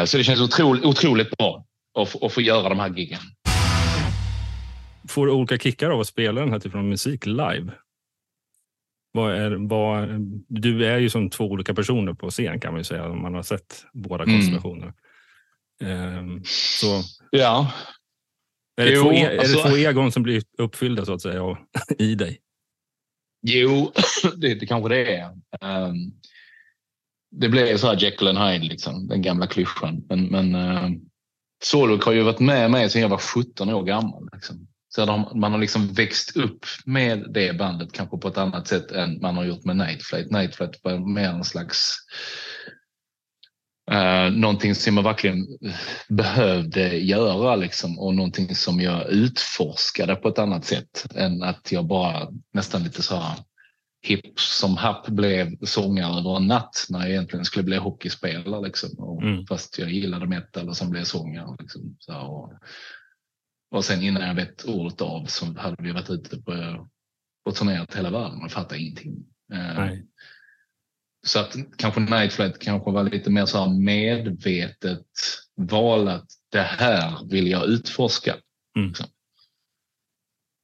eh, 0.00 0.04
så 0.04 0.16
det 0.16 0.24
känns 0.24 0.40
otroligt, 0.40 0.84
otroligt 0.84 1.30
bra 1.36 1.66
att, 1.98 2.08
få- 2.08 2.26
att 2.26 2.32
få 2.32 2.40
göra 2.40 2.68
de 2.68 2.78
här 2.78 2.88
giggen. 2.96 3.20
får 5.08 5.26
du 5.26 5.32
olika 5.32 5.58
kickar 5.58 5.90
av 5.90 6.00
att 6.00 6.06
spela 6.06 6.40
den 6.40 6.52
här 6.52 6.58
typen 6.60 6.78
av 6.80 6.84
musik 6.86 7.26
live? 7.26 7.72
Vad 9.12 9.34
är, 9.34 9.68
vad, 9.68 10.08
du 10.48 10.86
är 10.86 10.98
ju 10.98 11.10
som 11.10 11.30
två 11.30 11.44
olika 11.44 11.74
personer 11.74 12.12
på 12.14 12.30
scen 12.30 12.60
kan 12.60 12.72
man 12.72 12.80
ju 12.80 12.84
säga 12.84 13.08
om 13.08 13.22
man 13.22 13.34
har 13.34 13.42
sett 13.42 13.84
båda 13.92 14.24
Mm. 14.24 14.36
konstellationerna. 14.36 14.92
Ehm, 15.84 16.42
så 16.44 17.02
Ja, 17.30 17.72
är 18.76 18.84
det, 18.84 18.92
Jo, 18.92 19.02
två, 19.02 19.12
e- 19.12 19.16
är 19.16 19.38
alltså- 19.38 19.62
det 19.62 19.68
två 19.68 19.76
egon 19.76 20.12
som 20.12 20.22
blir 20.22 20.42
uppfyllda 20.58 21.04
så 21.04 21.12
att 21.12 21.22
säga 21.22 21.42
av, 21.42 21.56
i 21.98 22.14
dig? 22.14 22.40
Jo, 23.42 23.92
det, 24.36 24.54
det 24.54 24.66
kanske 24.66 24.88
det 24.88 25.16
är. 25.16 25.30
Um, 25.60 26.12
det 27.30 27.48
blev 27.48 27.76
så 27.76 27.86
här 27.86 28.02
Jekyll 28.02 28.28
and 28.28 28.38
Hyde, 28.38 28.64
liksom, 28.64 29.08
den 29.08 29.22
gamla 29.22 29.46
klyschan. 29.46 30.04
Men, 30.08 30.24
men 30.26 30.54
uh, 30.54 30.90
Solok 31.64 32.04
har 32.04 32.12
ju 32.12 32.22
varit 32.22 32.40
med 32.40 32.70
mig 32.70 32.90
sedan 32.90 33.02
jag 33.02 33.08
var 33.08 33.18
17 33.18 33.74
år 33.74 33.82
gammal. 33.82 34.28
Liksom. 34.32 34.68
Så 34.88 35.06
de, 35.06 35.28
man 35.34 35.52
har 35.52 35.58
liksom 35.58 35.92
växt 35.92 36.36
upp 36.36 36.66
med 36.84 37.26
det 37.34 37.58
bandet 37.58 37.92
kanske 37.92 38.18
på 38.18 38.28
ett 38.28 38.38
annat 38.38 38.68
sätt 38.68 38.90
än 38.90 39.20
man 39.20 39.36
har 39.36 39.44
gjort 39.44 39.64
med 39.64 39.76
Night 39.76 40.02
Flight. 40.02 40.30
Night 40.30 40.54
Flight 40.54 40.80
var 40.82 40.98
mer 41.14 41.28
en 41.28 41.44
slags 41.44 41.96
Uh, 43.92 44.30
någonting 44.36 44.74
som 44.74 44.96
jag 44.96 45.04
verkligen 45.04 45.46
behövde 46.08 46.96
göra 46.96 47.56
liksom, 47.56 47.98
och 47.98 48.14
någonting 48.14 48.54
som 48.54 48.80
jag 48.80 49.10
utforskade 49.10 50.16
på 50.16 50.28
ett 50.28 50.38
annat 50.38 50.64
sätt 50.64 51.06
än 51.14 51.42
att 51.42 51.72
jag 51.72 51.86
bara 51.86 52.28
nästan 52.52 52.84
lite 52.84 53.02
så 53.02 53.16
här 53.16 53.38
hipp 54.02 54.40
som 54.40 54.76
happ 54.76 55.06
blev 55.06 55.56
sångare 55.62 56.18
över 56.18 56.36
en 56.36 56.46
natt 56.46 56.86
när 56.88 57.00
jag 57.00 57.10
egentligen 57.10 57.44
skulle 57.44 57.62
bli 57.62 57.76
hockeyspelare. 57.76 58.66
Liksom. 58.66 58.98
Och 58.98 59.22
Mm. 59.22 59.46
Fast 59.46 59.78
jag 59.78 59.90
gillade 59.90 60.26
metal 60.26 60.68
och 60.68 60.76
sen 60.76 60.90
blev 60.90 61.00
jag 61.00 61.06
sångare. 61.06 61.56
Liksom. 61.58 61.96
Så, 61.98 62.14
och, 62.14 62.52
och 63.70 63.84
sen 63.84 64.02
innan 64.02 64.28
jag 64.28 64.34
vet 64.34 64.64
ordet 64.64 65.00
av 65.00 65.26
så 65.26 65.46
hade 65.46 65.82
vi 65.82 65.92
varit 65.92 66.10
ute 66.10 66.36
på 66.36 66.86
och 67.44 67.54
turnerat 67.54 67.94
hela 67.94 68.10
världen 68.10 68.42
och 68.44 68.50
fattade 68.50 68.80
ingenting. 68.80 69.16
Eh. 69.52 69.92
Så 71.24 71.38
att 71.38 71.56
kanske 71.76 72.00
Night 72.00 72.32
Flight 72.32 72.58
kanske 72.58 72.90
var 72.90 73.04
lite 73.04 73.30
mer 73.30 73.46
så 73.46 73.66
medvetet 73.70 75.06
val 75.56 76.08
att 76.08 76.26
det 76.52 76.60
här 76.62 77.28
vill 77.30 77.46
jag 77.50 77.64
utforska. 77.66 78.36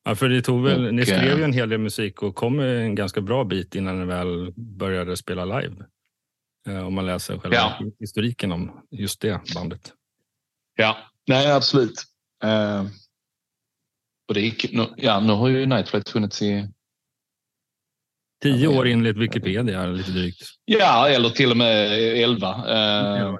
Ja, 0.04 0.14
för 0.14 0.28
det 0.28 0.42
tog 0.42 0.64
väl, 0.64 0.86
Och, 0.86 0.94
ni 0.94 1.06
skrev 1.06 1.24
ju 1.36 1.42
eh, 1.42 1.44
en 1.44 1.52
hel 1.52 1.68
del 1.68 1.78
musik 1.78 2.22
och 2.22 2.34
kom 2.34 2.60
en 2.60 2.94
ganska 2.94 3.20
bra 3.20 3.44
bit 3.44 3.74
innan 3.74 4.00
ni 4.00 4.06
väl 4.06 4.52
började 4.56 5.16
spela 5.16 5.44
live. 5.44 5.76
Eh, 6.68 6.86
om 6.86 6.94
man 6.94 7.06
läser 7.06 7.38
själva 7.38 7.56
Ja. 7.56 7.80
historiken 7.98 8.52
om 8.52 8.86
just 8.90 9.20
det 9.20 9.40
bandet. 9.54 9.92
Ja, 10.76 10.96
nej 11.28 11.52
absolut. 11.52 12.04
Eh, 12.44 12.84
och 14.28 14.34
det 14.34 14.40
gick, 14.40 14.74
ja, 14.96 15.20
nu 15.20 15.32
har 15.32 15.48
ju 15.48 15.66
Night 15.66 15.88
Flight 15.88 16.08
funnits 16.08 16.42
i 16.42 16.68
Tio 18.42 18.68
år 18.68 18.86
enligt 18.88 19.16
Wikipedia, 19.16 19.86
lite 19.86 20.10
drygt. 20.10 20.42
Ja, 20.64 21.08
eller 21.08 21.30
till 21.30 21.50
och 21.50 21.56
med 21.56 21.92
11. 22.22 22.48
Eh, 22.48 23.20
Ja. 23.22 23.38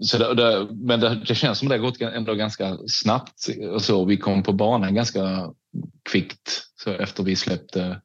så 0.00 0.18
det, 0.18 0.34
det, 0.34 0.68
men 0.70 1.00
det, 1.00 1.22
det 1.28 1.34
känns 1.34 1.58
som 1.58 1.68
det 1.68 1.74
har 1.74 1.82
gått 1.82 2.00
ändå 2.00 2.34
ganska 2.34 2.78
snabbt. 2.88 3.46
Och 3.72 3.82
så, 3.82 4.04
vi 4.04 4.16
kom 4.16 4.42
på 4.42 4.52
banan 4.52 4.94
ganska 4.94 5.50
kvickt 6.10 6.62
så 6.84 6.90
efter 6.92 7.22
vi 7.22 7.36
släppte. 7.36 8.00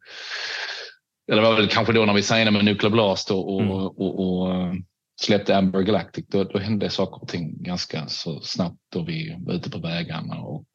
Eller 1.32 1.42
det 1.42 1.48
var 1.50 1.56
väl 1.56 1.68
kanske 1.68 1.94
då 1.94 2.06
när 2.06 2.14
vi 2.14 2.22
signade 2.22 2.52
med 2.52 2.66
Nuclear 2.66 2.92
Blast 2.92 3.32
och, 3.32 3.54
och, 3.56 3.62
Mm. 3.62 3.74
och, 3.74 4.20
och, 4.40 4.52
eh, 4.56 4.74
släppte 5.22 5.58
Amber 5.58 5.82
Galactic. 5.82 6.26
Då, 6.28 6.44
då 6.44 6.60
hände 6.60 6.90
saker 6.90 7.22
och 7.24 7.28
ting 7.30 7.64
ganska 7.64 8.08
så 8.08 8.42
snabbt 8.42 8.96
och 8.96 9.10
vi 9.10 9.36
var 9.40 9.54
ute 9.54 9.70
på 9.70 9.80
vägarna 9.80 10.36
och 10.40 10.66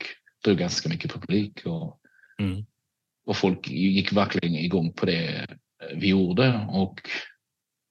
drog 0.44 0.58
ganska 0.58 0.88
mycket 0.88 1.12
publik. 1.12 1.60
Och, 1.66 1.96
Mm. 2.40 2.64
Och 3.30 3.36
folk 3.36 3.68
gick 3.68 4.12
verkligen 4.12 4.54
igång 4.54 4.92
på 4.92 5.06
det 5.06 5.46
vi 5.94 6.08
gjorde. 6.08 6.66
Och 6.68 7.00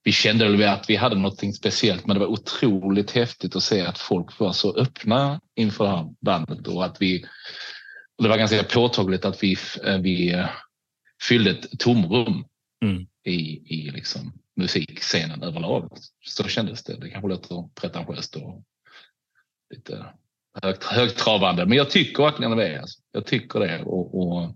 vi 0.04 0.12
kände 0.12 0.72
att 0.72 0.90
vi 0.90 0.96
hade 0.96 1.16
något 1.16 1.56
speciellt 1.56 2.08
men 2.08 2.14
det 2.14 2.20
var 2.20 2.28
otroligt 2.28 3.12
häftigt 3.12 3.56
att 3.56 3.64
se 3.64 3.82
att 3.82 3.98
folk 3.98 4.40
var 4.40 4.54
så 4.54 4.78
öppna 4.78 5.42
inför 5.56 5.84
det 5.84 5.90
här 5.90 6.08
bandet 6.22 6.68
och 6.68 6.86
att 6.86 7.02
vi 7.02 7.26
och 8.18 8.24
det 8.24 8.30
var 8.30 8.38
ganska 8.38 8.64
påtagligt 8.64 9.26
att 9.26 9.44
vi, 9.44 9.56
eh, 9.86 9.98
vi 9.98 10.34
eh, 10.34 10.50
fyllde 11.22 11.50
ett 11.52 11.80
tomrum 11.80 12.46
Mm. 12.86 13.08
i, 13.24 13.62
i 13.76 13.92
liksom 13.92 14.34
musikscenen 14.56 15.44
överlag. 15.44 15.98
Så 16.26 16.44
kändes 16.44 16.84
det. 16.84 16.98
Det 16.98 17.10
kanske 17.10 17.30
låter 17.30 17.70
pretentiöst 17.76 18.36
och 18.36 18.64
lite 19.76 20.06
högt, 20.64 20.84
högtravande, 20.84 21.66
men 21.66 21.78
jag 21.78 21.90
tycker 21.90 22.24
verkligen 22.24 22.58
det 22.58 22.68
är. 22.68 22.80
Alltså. 22.80 23.00
Jag 23.12 23.26
tycker 23.26 23.60
det. 23.60 23.84
Och, 23.84 24.22
och 24.22 24.56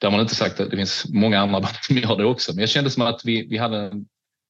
där 0.00 0.10
man 0.10 0.20
inte 0.20 0.34
sagt 0.34 0.60
att 0.60 0.70
det 0.70 0.76
finns 0.76 1.06
många 1.08 1.40
andra 1.40 1.60
band 1.60 1.76
som 1.82 1.96
gör 1.98 2.16
det 2.16 2.24
också, 2.24 2.52
men 2.52 2.60
jag 2.60 2.68
kände 2.68 2.90
som 2.90 3.02
att 3.02 3.20
vi, 3.24 3.46
vi 3.50 3.58
hade 3.58 3.90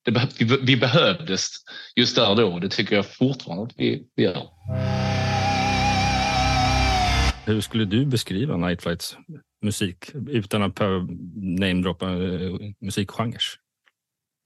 det 0.05 0.29
vi, 0.38 0.59
vi 0.62 0.76
behövdes 0.76 1.49
just 1.97 2.17
där 2.17 2.31
och 2.31 2.37
då 2.37 2.59
det 2.59 2.69
tycker 2.69 2.97
jag 2.97 3.07
fortfarande 3.07 3.65
att 3.65 3.73
vi, 3.76 4.03
vi 4.17 4.23
gör. 4.23 4.49
Hur 7.47 7.61
skulle 7.61 7.85
du 7.85 8.07
beskriva 8.07 8.57
Night 8.57 8.83
Flights 8.83 9.17
musik 9.62 10.05
utan 10.29 10.62
att 10.62 10.81
namedroppa 11.35 12.07
eh, 12.07 12.53
musikgenrer? 12.81 13.41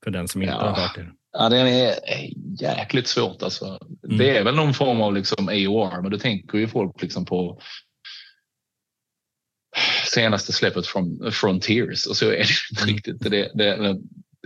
För 0.03 0.11
den 0.11 0.27
som 0.27 0.41
inte 0.41 0.53
Ja. 0.53 0.59
har 0.69 0.81
hört 0.81 0.95
det. 0.95 1.07
Ja, 1.33 1.49
det 1.49 1.57
är 1.57 1.95
jäkligt 2.61 3.07
svårt 3.07 3.43
alltså. 3.43 3.65
Mm. 4.05 4.17
Det 4.17 4.37
är 4.37 4.43
väl 4.43 4.55
någon 4.55 4.73
form 4.73 5.01
av 5.01 5.13
liksom 5.13 5.47
AOR, 5.47 6.01
men 6.01 6.11
då 6.11 6.17
tänker 6.17 6.57
ju 6.57 6.67
folk 6.67 7.01
liksom 7.01 7.25
på 7.25 7.59
senaste 10.13 10.53
släppet 10.53 10.87
från 10.87 11.31
Frontiers 11.31 12.07
och 12.07 12.17
så 12.17 12.25
är 12.25 12.29
det 12.31 12.37
inte 12.71 12.83
Mm. 12.83 12.95
riktigt. 12.95 13.19
Det, 13.21 13.51
det, 13.55 13.97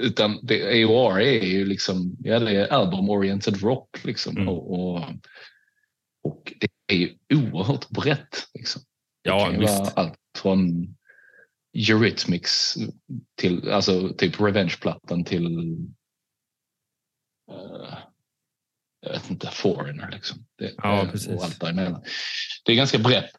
utan 0.01 0.39
det, 0.43 0.83
AOR 0.83 1.21
är 1.21 1.43
ju 1.45 1.65
liksom, 1.65 2.15
ja 2.19 2.39
det 2.39 2.51
är 2.51 2.67
album-oriented 2.73 3.61
rock 3.61 4.03
liksom. 4.03 4.37
Mm. 4.37 4.49
Och, 4.49 4.73
och, 4.73 5.03
och 6.23 6.53
det 6.59 6.93
är 6.93 6.97
ju 6.97 7.15
oerhört 7.33 7.89
brett. 7.89 8.47
Liksom. 8.53 8.81
Det 9.23 9.29
Ja, 9.29 9.49
visst. 9.59 9.79
vara 9.79 9.89
allt 9.95 10.19
från 10.37 10.87
Eurythmics 11.89 12.75
till 13.35 13.69
alltså 13.71 14.13
typ 14.13 14.39
Revenge-plattan 14.41 15.23
till 15.23 15.45
eh, 17.51 17.97
jag 19.01 19.11
vet 19.11 19.29
inte, 19.29 19.47
Foreigner 19.51 20.09
liksom. 20.11 20.45
Det, 20.57 20.73
Ja, 20.77 21.07
precis. 21.11 21.29
Och 21.29 21.43
allt 21.43 21.59
däremellan. 21.59 22.03
Det 22.65 22.71
är 22.71 22.75
ganska 22.75 22.97
brett. 22.97 23.31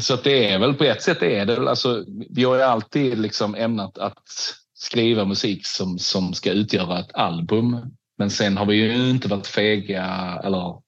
Så 0.00 0.14
att 0.14 0.24
det 0.24 0.48
är 0.48 0.58
väl 0.58 0.74
på 0.74 0.84
ett 0.84 1.02
sätt 1.02 1.22
är 1.22 1.46
det 1.46 1.70
alltså, 1.70 2.04
vi 2.30 2.44
har 2.44 2.56
ju 2.56 2.62
alltid 2.62 3.18
liksom 3.18 3.54
ämnat 3.54 3.98
att 3.98 4.28
skriva 4.74 5.24
musik 5.24 5.66
som, 5.66 5.98
som 5.98 6.34
ska 6.34 6.50
utgöra 6.50 7.00
ett 7.00 7.14
album. 7.14 7.96
Men 8.18 8.30
sen 8.30 8.56
har 8.56 8.66
vi 8.66 8.76
ju 8.76 9.10
inte 9.10 9.28
varit 9.28 9.46
fega 9.46 10.40
eller 10.44 10.82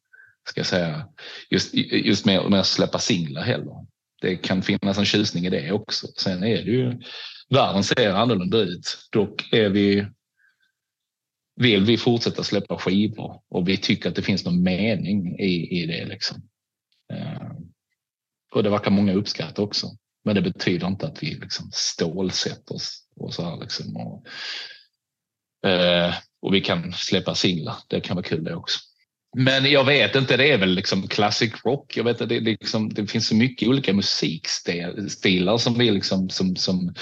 ska 0.48 0.60
jag 0.60 0.66
säga 0.66 1.08
just, 1.50 1.74
just 1.74 2.24
med, 2.24 2.50
med 2.50 2.60
att 2.60 2.66
släppa 2.66 2.98
singlar 2.98 3.42
heller. 3.42 3.86
Det 4.20 4.36
kan 4.36 4.62
finnas 4.62 4.98
en 4.98 5.04
tjusning 5.04 5.46
i 5.46 5.50
det 5.50 5.72
också. 5.72 6.06
Sen 6.16 6.44
är 6.44 6.64
det 6.64 6.70
ju 6.70 7.00
världen 7.50 7.84
ser 7.84 8.12
annorlunda 8.12 8.58
ut. 8.58 9.08
Dock 9.12 9.52
är 9.52 9.68
vi 9.68 10.06
vill 11.56 11.84
vi 11.84 11.98
fortsätta 11.98 12.42
släppa 12.42 12.78
skivor 12.78 13.40
och 13.48 13.68
vi 13.68 13.76
tycker 13.76 14.08
att 14.08 14.14
det 14.14 14.22
finns 14.22 14.44
någon 14.44 14.62
mening 14.62 15.38
i, 15.38 15.82
i 15.82 15.86
det. 15.86 16.04
Liksom. 16.04 16.42
Eh, 17.12 17.45
och 18.54 18.62
det 18.62 18.70
verkar 18.70 18.90
många 18.90 19.12
uppskatta 19.12 19.62
också. 19.62 19.96
Men 20.24 20.34
det 20.34 20.42
betyder 20.42 20.86
inte 20.86 21.06
att 21.06 21.22
vi 21.22 21.34
liksom 21.34 21.70
stålsätter 21.72 22.74
oss 22.74 23.06
och 23.16 23.34
så 23.34 23.44
här 23.44 23.60
liksom. 23.60 23.96
Och, 23.96 24.26
eh, 25.70 26.14
och 26.42 26.54
vi 26.54 26.60
kan 26.60 26.92
släppa 26.92 27.34
singlar. 27.34 27.76
Det 27.88 28.00
kan 28.00 28.16
vara 28.16 28.26
kul 28.26 28.44
det 28.44 28.54
också. 28.54 28.78
Men 29.38 29.70
jag 29.70 29.84
vet 29.84 30.16
inte, 30.16 30.36
det 30.36 30.52
är 30.52 30.58
väl 30.58 30.74
liksom 30.74 31.08
classic 31.08 31.52
rock. 31.64 31.96
Jag 31.96 32.04
vet 32.04 32.20
att 32.20 32.28
det, 32.28 32.40
det, 32.40 32.50
liksom, 32.50 32.88
det 32.88 33.06
finns 33.06 33.28
så 33.28 33.34
mycket 33.34 33.68
olika 33.68 33.92
musikstilar 33.92 35.58
som 35.58 35.78
vi 35.78 35.90
liksom 35.90 36.30
som, 36.30 36.56
som, 36.56 36.94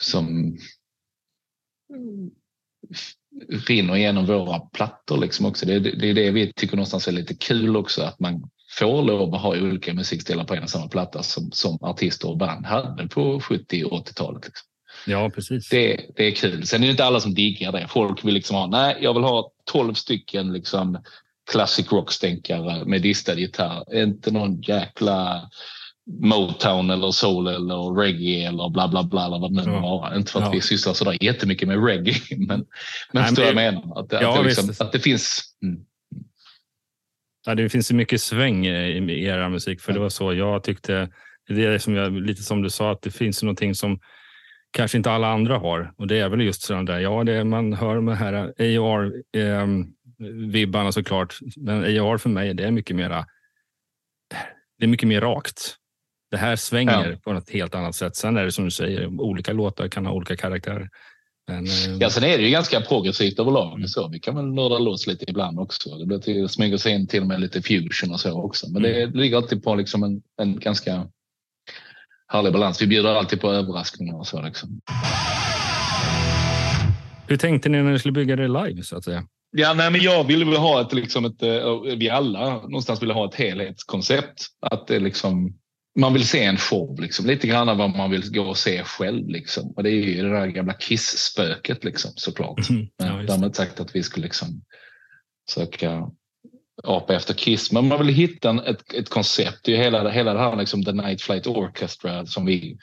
som 0.00 0.56
rinner 3.68 3.96
igenom 3.96 4.26
våra 4.26 4.60
plattor 4.60 5.18
liksom 5.18 5.46
också. 5.46 5.66
Det, 5.66 5.78
det, 5.78 5.90
det 5.90 6.08
är 6.08 6.14
det 6.14 6.30
vi 6.30 6.52
tycker 6.52 6.76
någonstans 6.76 7.08
är 7.08 7.12
lite 7.12 7.34
kul 7.34 7.76
också 7.76 8.02
att 8.02 8.20
man 8.20 8.50
får 8.78 9.02
lov 9.02 9.34
att 9.34 9.40
ha 9.40 9.48
olika 9.56 9.94
musikstilar 9.94 10.44
på 10.44 10.54
en 10.54 10.62
och 10.62 10.70
samma 10.70 10.88
platta 10.88 11.22
som, 11.22 11.50
som 11.52 11.78
artister 11.82 12.28
och 12.28 12.36
band 12.36 12.66
hade 12.66 13.08
på 13.08 13.40
70 13.40 13.84
och 13.84 14.06
80-talet. 14.08 14.44
Liksom. 14.44 14.66
Ja, 15.06 15.30
precis. 15.30 15.68
Det, 15.68 16.00
det 16.16 16.24
är 16.26 16.30
kul. 16.30 16.66
Sen 16.66 16.82
är 16.82 16.86
det 16.86 16.90
inte 16.90 17.04
alla 17.04 17.20
som 17.20 17.34
diggar 17.34 17.72
det. 17.72 17.86
Folk 17.88 18.24
vill 18.24 18.34
liksom 18.34 18.56
ha, 18.56 18.66
nej, 18.66 18.96
jag 19.00 19.14
vill 19.14 19.22
ha 19.22 19.50
12 19.64 19.94
stycken 19.94 20.52
liksom 20.52 20.98
classic 21.50 21.92
rock-stänkare 21.92 22.84
med 22.84 23.02
distad 23.02 23.34
gitarr. 23.34 24.02
Inte 24.02 24.30
någon 24.30 24.60
jäkla 24.62 25.50
Motown 26.20 26.90
eller 26.90 27.10
soul 27.10 27.46
eller 27.46 27.94
reggae 28.00 28.48
eller 28.48 28.68
bla 28.68 28.88
bla 28.88 29.02
bla 29.02 29.26
eller 29.26 29.38
vad 29.38 29.54
det 29.54 29.62
nu 29.64 29.70
Ja. 29.72 29.80
vara. 29.80 30.16
Inte 30.16 30.32
för 30.32 30.38
att 30.38 30.44
Ja. 30.46 30.50
vi 30.52 30.60
sysslar 30.60 30.92
sådär 30.92 31.18
jättemycket 31.24 31.68
med 31.68 31.84
reggae, 31.84 32.14
men, 32.36 32.46
men 32.46 32.64
Nej, 33.12 33.24
förstår 33.24 33.44
jag 33.44 33.54
menar. 33.54 34.00
Att, 34.00 34.10
det- 34.10 34.22
Ja, 34.22 34.30
att, 34.32 34.42
det, 34.42 34.48
liksom, 34.48 34.70
att 34.86 34.92
det 34.92 35.00
finns... 35.00 35.42
Mm. 35.62 35.80
Ja, 37.46 37.54
det 37.54 37.68
finns 37.68 37.90
ju 37.90 37.94
mycket 37.94 38.20
sväng 38.20 38.66
i 38.66 39.12
i 39.12 39.24
era 39.24 39.48
musik, 39.48 39.80
för 39.80 39.92
det 39.92 40.00
var 40.00 40.08
så 40.08 40.34
jag 40.34 40.62
tyckte. 40.62 41.08
Det 41.48 41.64
är 41.64 41.78
som 41.78 41.94
jag, 41.94 42.12
lite 42.12 42.42
som 42.42 42.62
du 42.62 42.70
sa, 42.70 42.92
att 42.92 43.02
det 43.02 43.10
finns 43.10 43.42
någonting 43.42 43.74
som 43.74 44.00
kanske 44.70 44.96
inte 44.96 45.10
alla 45.10 45.28
andra 45.28 45.58
har. 45.58 45.92
Och 45.96 46.06
det 46.06 46.18
är 46.18 46.28
väl 46.28 46.40
just 46.40 46.62
sådana 46.62 46.92
där, 46.92 47.00
ja, 47.00 47.24
det 47.24 47.44
man 47.44 47.72
hör 47.72 47.94
de 47.94 48.08
här 48.08 48.52
AR-vibbarna 48.58 50.92
såklart. 50.92 51.38
Men 51.56 51.78
AR 52.00 52.18
för 52.18 52.30
mig, 52.30 52.54
det 52.54 52.64
är 52.64 52.70
mycket 52.70 52.96
mera, 52.96 53.26
det 54.78 54.84
är 54.84 54.88
mycket 54.88 55.08
mer 55.08 55.20
rakt. 55.20 55.76
Det 56.30 56.36
här 56.36 56.56
svänger 56.56 57.10
Ja. 57.10 57.16
på 57.24 57.32
ett 57.38 57.50
helt 57.50 57.74
annat 57.74 57.94
sätt. 57.94 58.16
Sen 58.16 58.36
är 58.36 58.44
det 58.44 58.52
som 58.52 58.64
du 58.64 58.70
säger, 58.70 59.20
olika 59.20 59.52
låtar 59.52 59.88
kan 59.88 60.06
ha 60.06 60.12
olika 60.12 60.36
karaktärer. 60.36 60.88
Men, 61.48 61.66
eh, 61.66 61.96
Ja, 62.00 62.10
sen 62.10 62.24
är 62.24 62.38
det 62.38 62.44
ju 62.44 62.50
ganska 62.50 62.80
progressivt 62.80 63.38
överlag. 63.38 63.74
Mm. 63.74 63.88
Så 63.88 64.08
vi 64.08 64.18
kan 64.20 64.36
väl 64.36 64.44
nörda 64.54 64.78
loss 64.78 65.06
lite 65.06 65.24
ibland 65.30 65.58
också. 65.60 65.98
Det 65.98 66.06
blir 66.06 66.18
till, 66.18 66.48
smyger 66.48 66.76
sig 66.76 66.92
in 66.92 67.06
till 67.06 67.20
och 67.20 67.26
med 67.26 67.40
lite 67.40 67.62
fusion 67.62 68.12
och 68.12 68.20
så 68.20 68.42
också. 68.42 68.68
Men 68.70 68.82
det 68.82 69.02
Mm. 69.02 69.18
ligger 69.18 69.36
alltid 69.36 69.62
på 69.64 69.74
liksom 69.74 70.02
en, 70.02 70.22
en 70.42 70.58
ganska 70.60 71.06
härlig 72.28 72.52
balans. 72.52 72.82
Vi 72.82 72.86
bjuder 72.86 73.14
alltid 73.14 73.40
på 73.40 73.52
överraskningar 73.52 74.14
och 74.18 74.26
så. 74.26 74.42
Liksom. 74.42 74.80
hur 77.28 77.36
tänkte 77.36 77.68
ni 77.68 77.82
när 77.82 77.92
ni 77.92 77.98
skulle 77.98 78.12
bygga 78.12 78.36
det 78.36 78.48
live 78.48 78.82
så 78.82 78.96
att 78.96 79.04
säga? 79.04 79.24
Ja, 79.56 79.74
nej, 79.74 79.90
men 79.90 80.00
jag 80.00 80.24
ville 80.24 80.44
väl 80.44 80.56
ha 80.56 80.80
ett, 80.80 80.92
liksom 80.92 81.24
ett, 81.24 81.42
eh, 81.42 81.80
vi 81.96 82.10
alla 82.10 82.54
någonstans 82.54 83.02
ville 83.02 83.12
ha 83.14 83.28
ett 83.28 83.34
helhetskoncept. 83.34 84.46
Att 84.60 84.86
det 84.86 84.98
liksom, 84.98 85.54
man 85.96 86.12
vill 86.12 86.28
se 86.28 86.44
en 86.44 86.56
show, 86.56 87.00
liksom. 87.00 87.26
lite 87.26 87.46
grann 87.46 87.68
av 87.68 87.76
vad 87.76 87.96
man 87.96 88.10
vill 88.10 88.32
gå 88.32 88.42
och 88.42 88.56
se 88.56 88.84
själv. 88.84 89.28
Liksom. 89.28 89.72
Och 89.76 89.82
det 89.82 89.90
är 89.90 89.92
ju 89.92 90.22
det 90.22 90.30
där 90.30 90.46
gamla 90.46 90.72
Kiss-spöket 90.72 91.84
liksom, 91.84 92.10
såklart. 92.14 92.68
Mm. 92.70 92.86
Ja, 92.96 93.04
därmed 93.06 93.56
sagt 93.56 93.80
att 93.80 93.96
vi 93.96 94.02
skulle 94.02 94.24
liksom 94.24 94.62
söka 95.50 96.10
apa 96.82 97.14
efter 97.14 97.34
Kiss. 97.34 97.72
Men 97.72 97.88
man 97.88 98.06
vill 98.06 98.14
hitta 98.14 98.50
en, 98.50 98.58
ett, 98.58 98.94
ett 98.94 99.08
koncept. 99.08 99.60
Det 99.64 99.72
är 99.72 99.76
ju 99.76 99.82
hela, 99.82 100.10
hela 100.10 100.34
det 100.34 100.40
här 100.40 100.56
liksom 100.56 100.84
The 100.84 100.92
Night 100.92 101.22
Flight 101.22 101.46
Orchestra 101.46 102.26
som 102.26 102.46
vi 102.46 102.78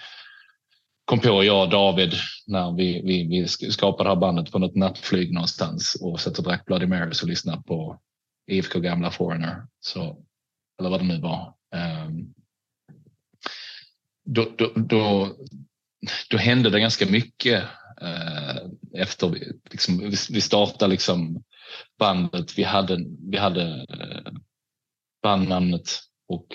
kom 1.05 1.20
på, 1.20 1.43
jag 1.43 1.63
och 1.63 1.70
David, 1.70 2.13
när 2.48 2.75
vi, 2.75 3.01
vi, 3.05 3.27
vi 3.27 3.48
skapade 3.48 4.10
det 4.10 4.13
här 4.13 4.22
bandet 4.22 4.51
på 4.51 4.60
något 4.60 4.75
nattflyg 4.75 5.34
någonstans 5.34 5.98
och 6.01 6.20
satt 6.20 6.38
och 6.38 6.43
drack 6.43 6.65
Bloody 6.65 6.86
Marys 6.86 7.24
och 7.24 7.29
lyssnade 7.29 7.63
på 7.63 8.00
IFK 8.48 8.79
gamla 8.79 9.12
Foreigner. 9.12 9.67
Så, 9.79 10.17
eller 10.79 10.89
vad 10.89 11.00
det 11.00 11.08
nu 11.08 11.20
var. 11.20 11.53
Um, 12.05 12.34
då, 14.25 14.56
då, 14.58 14.72
då, 14.75 15.36
då 16.30 16.38
hände 16.38 16.70
det 16.70 16.80
ganska 16.80 17.06
mycket 17.06 17.63
eh, 18.01 18.58
efter 18.94 19.30
vi, 19.30 19.51
liksom, 19.72 19.98
vi, 19.98 20.15
vi 20.30 20.42
startade 20.42 20.92
liksom 20.92 21.44
bandet. 22.00 22.58
Vi 22.58 22.63
hade, 22.63 23.06
vi 23.32 23.38
hade 23.38 23.86
eh, 23.89 24.34
bandnamnet 25.24 26.00
och 26.27 26.48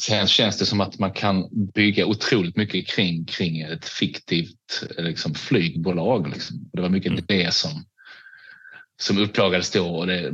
sen 0.00 0.26
känns 0.26 0.58
det 0.58 0.66
som 0.66 0.80
att 0.80 0.98
man 0.98 1.12
kan 1.12 1.48
bygga 1.74 2.06
otroligt 2.06 2.56
mycket 2.56 2.86
kring, 2.86 3.24
kring 3.24 3.60
ett 3.60 3.88
fiktivt 3.88 4.84
eh, 4.98 5.04
liksom, 5.04 5.34
flygbolag. 5.34 6.28
Liksom. 6.28 6.70
Det 6.72 6.80
var 6.80 6.88
mycket 6.88 7.12
Mm. 7.12 7.24
det 7.28 7.54
som, 7.54 7.84
som 9.02 9.18
uppdagades 9.18 9.70
då 9.70 9.96
och 9.96 10.06
det, 10.06 10.30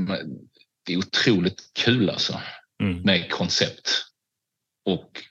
det 0.87 0.93
är 0.93 0.97
otroligt 0.99 1.71
kul 1.75 2.11
alltså 2.11 2.40
Mm. 2.83 3.02
med 3.02 3.31
koncept. 3.31 3.90
Och 4.85 5.23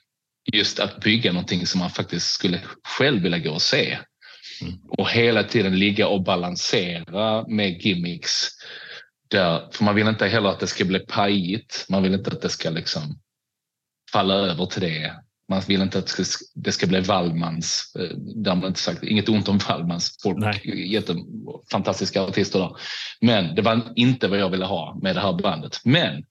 just 0.52 0.80
att 0.80 1.00
bygga 1.00 1.32
någonting 1.32 1.66
som 1.66 1.80
man 1.80 1.90
faktiskt 1.90 2.30
skulle 2.30 2.60
själv 2.98 3.22
vilja 3.22 3.38
gå 3.38 3.50
och 3.50 3.62
se. 3.62 3.98
Och 4.88 5.10
hela 5.10 5.42
tiden 5.42 5.78
ligga 5.78 6.08
och 6.08 6.22
balansera 6.22 7.48
med 7.48 7.82
gimmicks. 7.82 8.48
Där, 9.30 9.68
för 9.72 9.84
man 9.84 9.94
vill 9.94 10.08
inte 10.08 10.26
heller 10.26 10.48
att 10.48 10.60
det 10.60 10.66
ska 10.66 10.84
bli 10.84 10.98
pajigt. 10.98 11.86
Man 11.88 12.02
vill 12.02 12.14
inte 12.14 12.30
att 12.30 12.42
det 12.42 12.48
ska 12.48 12.70
liksom 12.70 13.02
falla 14.12 14.34
över 14.34 14.66
till 14.66 14.82
det. 14.82 15.14
Man 15.50 15.60
vill 15.60 15.82
inte 15.82 15.98
att 15.98 16.16
det 16.16 16.24
ska, 16.24 16.44
det 16.54 16.72
ska 16.72 16.86
bli 16.86 17.00
Wallmans. 17.00 17.92
eh, 17.98 18.16
Därmed 18.36 18.66
inte 18.66 18.80
sagt, 18.80 19.02
inget 19.02 19.28
ont 19.28 19.48
om 19.48 19.58
Wallmans. 19.68 20.16
Folk, 20.22 20.38
Nej. 20.38 20.92
jätte, 20.92 21.16
fantastiska 21.72 22.22
artister 22.22 22.58
där. 22.58 22.70
Men 23.20 23.54
det 23.54 23.62
var 23.62 23.92
inte 23.96 24.28
vad 24.28 24.38
jag 24.38 24.50
ville 24.50 24.64
ha 24.64 24.98
med 25.02 25.16
det 25.16 25.20
här 25.20 25.32
bandet. 25.32 25.80
Men 25.84 26.24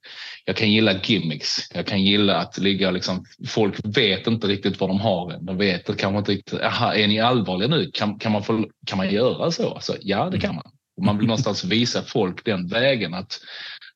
jag 0.45 0.55
kan 0.55 0.71
gilla 0.71 0.93
gimmicks. 1.03 1.57
Jag 1.73 1.85
kan 1.85 2.03
gilla 2.03 2.37
att 2.37 2.57
ligga 2.57 2.91
liksom, 2.91 3.25
folk 3.47 3.75
vet 3.83 4.27
inte 4.27 4.47
riktigt 4.47 4.79
vad 4.79 4.89
de 4.89 4.99
har 4.99 5.31
än. 5.31 5.45
De 5.45 5.57
vet 5.57 5.97
kanske 5.97 6.17
inte 6.19 6.31
riktigt, 6.31 6.61
aha, 6.61 6.93
är 6.93 7.07
ni 7.07 7.19
allvarliga 7.19 7.67
nu? 7.69 7.91
Kan, 7.93 8.19
kan, 8.19 8.31
man, 8.31 8.43
få, 8.43 8.65
kan 8.85 8.97
man 8.97 9.09
göra 9.09 9.51
så? 9.51 9.77
så? 9.81 9.95
Ja, 10.01 10.29
det 10.29 10.39
kan 10.39 10.55
man. 10.55 10.71
Och 10.97 11.03
man 11.03 11.17
vill 11.17 11.27
någonstans 11.27 11.63
visa 11.63 12.01
folk 12.01 12.45
den 12.45 12.67
vägen 12.67 13.13
att 13.13 13.39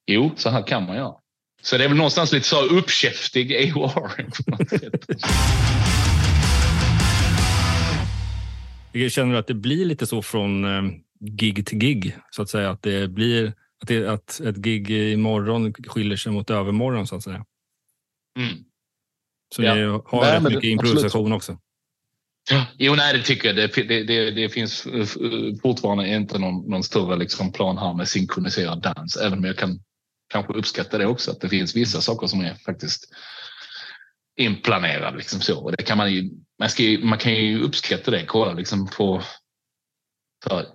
jo, 0.08 0.32
så 0.36 0.50
här 0.50 0.68
kan 0.68 0.86
man 0.86 0.96
göra. 0.96 1.14
Så 1.62 1.78
det 1.78 1.84
är 1.84 1.88
väl 1.88 1.98
någonstans 1.98 2.32
lite 2.32 2.48
så 2.48 2.62
uppkäftig 2.66 3.56
AOR 3.56 4.12
på 4.46 4.52
något 4.52 4.70
sätt. 4.70 5.06
Jag 8.92 9.12
känner 9.12 9.36
att 9.36 9.48
det 9.48 9.54
blir 9.54 9.86
lite 9.86 10.08
så 10.08 10.22
från 10.22 10.66
eh, 10.66 10.92
gig 11.20 11.66
till 11.66 11.78
gig, 11.78 12.18
så 12.32 12.42
att 12.42 12.50
säga. 12.50 12.70
Att 12.70 12.82
det 12.84 13.08
blir 13.08 13.54
att, 13.82 13.88
det, 13.88 14.08
att 14.08 14.40
ett 14.40 14.56
gig 14.56 14.92
imorgon 14.92 15.74
skiljer 15.74 16.18
sig 16.18 16.32
mot 16.32 16.50
övermorgon, 16.50 17.08
så 17.08 17.16
att 17.16 17.24
säga. 17.24 17.46
Mm. 18.40 18.54
Så 19.56 19.64
Ja. 19.64 19.76
ni 19.76 19.82
har 19.82 20.22
Nej, 20.22 20.34
rätt 20.36 20.44
mycket 20.44 20.62
det- 20.62 20.68
improvisation 20.68 21.32
också. 21.34 21.58
Jo, 22.78 22.96
nej, 22.96 23.18
det 23.18 23.24
tycker 23.24 23.48
jag. 23.48 23.56
Det, 23.56 23.84
det, 23.88 24.04
det, 24.04 24.32
det 24.32 24.50
finns 24.50 24.86
eh, 24.86 25.06
fortfarande 25.62 26.08
inte 26.08 26.40
någon, 26.40 26.70
någon 26.70 26.84
större 26.84 27.16
liksom 27.18 27.52
plan 27.52 27.78
här 27.78 27.94
med 27.94 28.08
synkroniserad 28.08 28.82
dans, 28.82 29.18
även 29.18 29.38
om 29.40 29.46
jag 29.46 29.58
kan 29.58 29.80
kanske 30.32 30.54
uppskatta 30.54 30.98
det 30.98 31.06
också, 31.06 31.32
att 31.32 31.42
det 31.42 31.50
finns 31.50 31.76
vissa 31.76 32.02
saker 32.02 32.28
som 32.28 32.42
är 32.42 32.56
faktiskt 32.56 33.14
inplanerade. 34.38 35.18
Liksom 35.18 35.42
så. 35.42 35.64
Och 35.64 35.72
det 35.72 35.84
kan 35.84 35.98
man, 35.98 36.14
ju, 36.14 36.30
man, 36.60 36.70
ska 36.70 36.84
ju, 36.84 37.06
man 37.06 37.20
kan 37.20 37.34
ju 37.34 37.62
uppskatta 37.62 38.12
det. 38.12 38.26
Kolla 38.26 38.54
liksom 38.54 38.88
på 38.88 39.24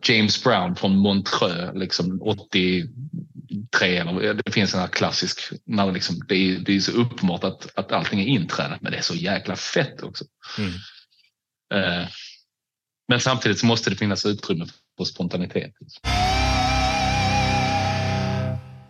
James 0.03 0.45
Brown 0.45 0.77
från 0.77 0.97
Montreux, 0.97 1.75
liksom 1.75 2.23
83. 2.23 3.97
Eller, 3.97 4.35
det 4.35 4.53
finns 4.53 4.75
en 4.75 4.81
här 4.81 4.89
klassisk, 4.89 5.41
när 5.65 5.93
liksom, 5.93 6.23
det, 6.29 6.35
är, 6.35 6.59
det 6.59 6.77
är 6.77 6.81
så 6.81 6.93
uppenbart 6.93 7.45
att, 7.45 7.79
att 7.79 7.93
allting 7.93 8.21
är 8.21 8.27
intränat, 8.27 8.83
men 8.83 8.93
det 8.93 8.99
är 8.99 9.03
så 9.03 9.15
jäkla 9.15 9.57
fett 9.57 10.03
också. 10.03 10.25
Mm. 10.59 10.73
Eh, 11.75 12.09
Men 13.09 13.21
samtidigt 13.21 13.63
måste 13.63 13.91
det 13.91 13.97
finnas 13.97 14.27
utrymme 14.27 14.67
för 14.99 15.05
spontanitet. 15.05 15.73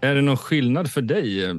Är 0.07 0.15
det 0.15 0.23
någon 0.23 0.37
skillnad 0.37 0.91
för 0.91 1.03
dig 1.03 1.45
eh, 1.45 1.55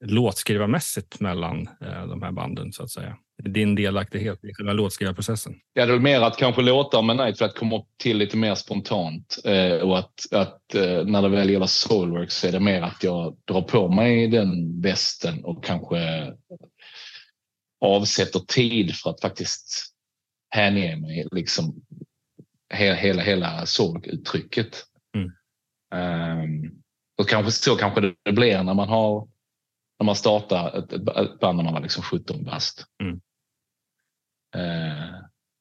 låtskrivarmässigt 0.00 1.20
mellan 1.20 1.68
eh, 1.80 2.06
de 2.06 2.22
här 2.22 2.32
banden, 2.32 2.72
så 2.72 2.82
att 2.82 2.90
säga? 2.90 3.16
Din 3.42 3.74
delaktighet 3.74 4.44
i 4.44 4.54
själva 4.54 4.72
låtskrivarprocessen? 4.72 5.54
Ja, 5.72 5.86
det 5.86 5.94
är 5.94 5.98
mer 5.98 6.20
att 6.20 6.36
kanske 6.36 6.62
låta 6.62 7.02
med 7.02 7.16
Night 7.16 7.38
för 7.38 7.44
att 7.44 7.58
komma 7.58 7.84
till 8.02 8.18
lite 8.18 8.36
mer 8.36 8.54
spontant. 8.54 9.38
Eh, 9.44 9.76
och 9.76 9.98
att, 9.98 10.32
att 10.32 10.74
eh, 10.74 11.04
när 11.04 11.22
det 11.22 11.28
väl 11.28 11.50
gäller 11.50 11.66
Soulwork 11.66 12.30
så 12.30 12.46
är 12.46 12.52
det 12.52 12.60
mer 12.60 12.82
att 12.82 13.04
jag 13.04 13.36
drar 13.44 13.62
på 13.62 13.88
mig 13.88 14.28
den 14.28 14.80
västen 14.80 15.44
och 15.44 15.64
kanske 15.64 16.32
avsätter 17.80 18.40
tid 18.40 18.94
för 18.94 19.10
att 19.10 19.20
faktiskt 19.20 19.94
hänge 20.50 20.96
mig 20.96 21.26
liksom 21.32 21.74
he, 22.74 22.94
hela, 22.94 23.22
hela 23.22 23.66
Soulwork-uttrycket. 23.66 24.84
Mm. 25.14 25.32
Um, 26.42 26.82
och 27.18 27.28
kanske 27.28 27.52
så 27.52 27.76
kanske 27.76 28.14
det 28.22 28.32
blir 28.32 28.62
när 28.62 28.74
man 28.74 28.88
har 28.88 29.28
när 29.98 30.04
man 30.04 30.16
startar 30.16 30.78
ett, 30.78 30.92
ett, 30.92 31.40
band 31.40 31.56
när 31.56 31.64
man 31.64 31.72
var 31.72 31.80
liksom 31.80 32.02
17 32.02 32.44
bast. 32.44 32.84
Mm. 33.02 33.20
Eh, 34.54 35.14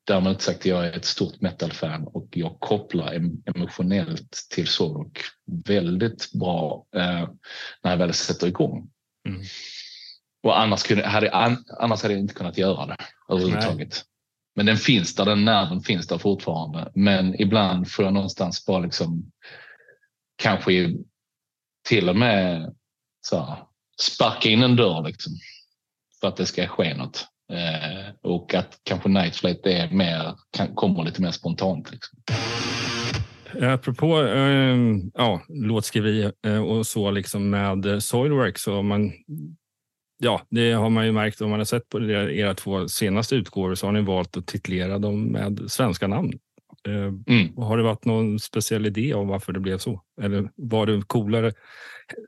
därmed 0.07 0.31
inte 0.31 0.43
sagt 0.43 0.59
att 0.59 0.65
jag 0.65 0.85
är 0.87 0.97
ett 0.97 1.05
stort 1.05 1.41
metal-fan 1.41 2.07
och 2.07 2.27
jag 2.31 2.59
kopplar 2.59 3.13
em- 3.13 3.41
emotionellt 3.55 4.37
till 4.49 4.67
Sorok 4.67 5.19
väldigt 5.65 6.31
bra 6.33 6.85
eh, 6.95 7.29
när 7.83 7.91
jag 7.91 7.97
väl 7.97 8.13
sätter 8.13 8.47
igång. 8.47 8.89
Mm. 9.27 9.41
Och 10.43 10.59
annars, 10.59 10.83
kunde, 10.83 11.07
hade, 11.07 11.31
an, 11.31 11.63
annars 11.79 12.01
hade 12.01 12.13
jag 12.13 12.21
inte 12.21 12.33
kunnat 12.33 12.57
göra 12.57 12.85
det 12.85 12.97
överhuvudtaget. 13.29 14.03
Men 14.55 14.65
den 14.65 14.77
finns 14.77 15.15
där, 15.15 15.25
den 15.25 15.45
nerven 15.45 15.81
finns 15.81 16.07
där 16.07 16.17
fortfarande. 16.17 16.91
Men 16.95 17.41
ibland 17.41 17.91
får 17.91 18.05
jag 18.05 18.13
någonstans 18.13 18.65
bara 18.65 18.79
liksom 18.79 19.31
kanske 20.35 20.95
till 21.87 22.09
och 22.09 22.15
med 22.15 22.73
så 23.21 23.39
här, 23.39 23.57
sparka 24.01 24.49
in 24.49 24.63
en 24.63 24.75
dörr 24.75 25.03
liksom, 25.07 25.33
för 26.21 26.27
att 26.27 26.37
det 26.37 26.45
ska 26.45 26.67
ske 26.67 26.93
något. 26.93 27.27
Eh, 27.51 28.13
och 28.21 28.53
att 28.53 28.79
kanske 28.83 29.09
Night 29.09 29.35
Flight 29.35 29.65
är 29.65 29.89
mer, 29.89 30.35
kan, 30.57 30.75
kommer 30.75 31.03
lite 31.03 31.21
mer 31.21 31.31
spontant. 31.31 31.91
Liksom. 31.91 32.19
Eh, 33.61 33.73
apropå 33.73 34.23
eh, 34.23 34.77
ja, 35.13 35.41
låtskriveri 35.47 36.31
eh, 36.47 36.63
och 36.63 36.87
så 36.87 37.11
liksom 37.11 37.49
med 37.49 37.85
eh, 37.85 37.99
Soilwork 37.99 38.57
så 38.57 38.81
man 38.81 39.11
Ja, 40.17 40.41
det 40.49 40.71
har 40.71 40.89
man 40.89 41.05
ju 41.05 41.11
märkt 41.11 41.41
om 41.41 41.49
man 41.49 41.59
har 41.59 41.65
sett 41.65 41.89
på 41.89 42.01
era 42.03 42.31
era 42.31 42.53
två 42.53 42.87
senaste 42.87 43.35
utgåvor 43.35 43.75
så 43.75 43.87
har 43.87 43.91
ni 43.91 44.01
valt 44.01 44.37
att 44.37 44.47
titulera 44.47 44.99
dem 44.99 45.25
med 45.25 45.61
svenska 45.67 46.07
namn. 46.07 46.33
Eh, 46.87 47.13
Mm. 47.27 47.57
Har 47.57 47.77
det 47.77 47.83
varit 47.83 48.05
någon 48.05 48.39
speciell 48.39 48.85
idé 48.85 49.13
om 49.13 49.27
varför 49.27 49.53
det 49.53 49.59
blev 49.59 49.77
så? 49.77 50.01
Eller 50.21 50.49
var 50.55 50.85
det 50.85 51.01
coolare? 51.07 51.53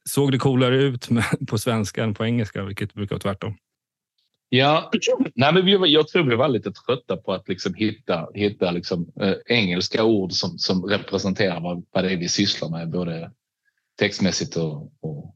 Såg 0.10 0.32
det 0.32 0.38
coolare 0.38 0.78
ut 0.78 1.08
på 1.48 1.58
svenska 1.58 2.04
än 2.04 2.14
på 2.14 2.26
engelska, 2.26 2.64
vilket 2.64 2.94
brukar 2.94 3.16
vara 3.16 3.22
tvärtom? 3.22 3.58
Ja, 4.50 4.92
nej, 5.36 5.54
men 5.54 5.66
vi, 5.66 5.72
jag 5.72 6.08
tror 6.08 6.24
vi 6.24 6.36
var 6.36 6.48
lite 6.48 6.72
trötta 6.72 7.18
på 7.18 7.34
att 7.34 7.48
liksom 7.48 7.74
hitta, 7.74 8.28
hitta 8.34 8.72
liksom, 8.72 9.12
eh, 9.22 9.34
engelska 9.46 10.04
ord 10.04 10.32
som, 10.32 10.58
som 10.58 10.84
representerar 10.86 11.60
vad, 11.60 11.86
vad 11.92 12.04
det 12.04 12.12
är 12.12 12.18
vi 12.18 12.30
sysslar 12.30 12.70
med, 12.70 12.90
både 12.90 13.32
textmässigt 14.00 14.56
och, 14.56 14.92
och 15.02 15.36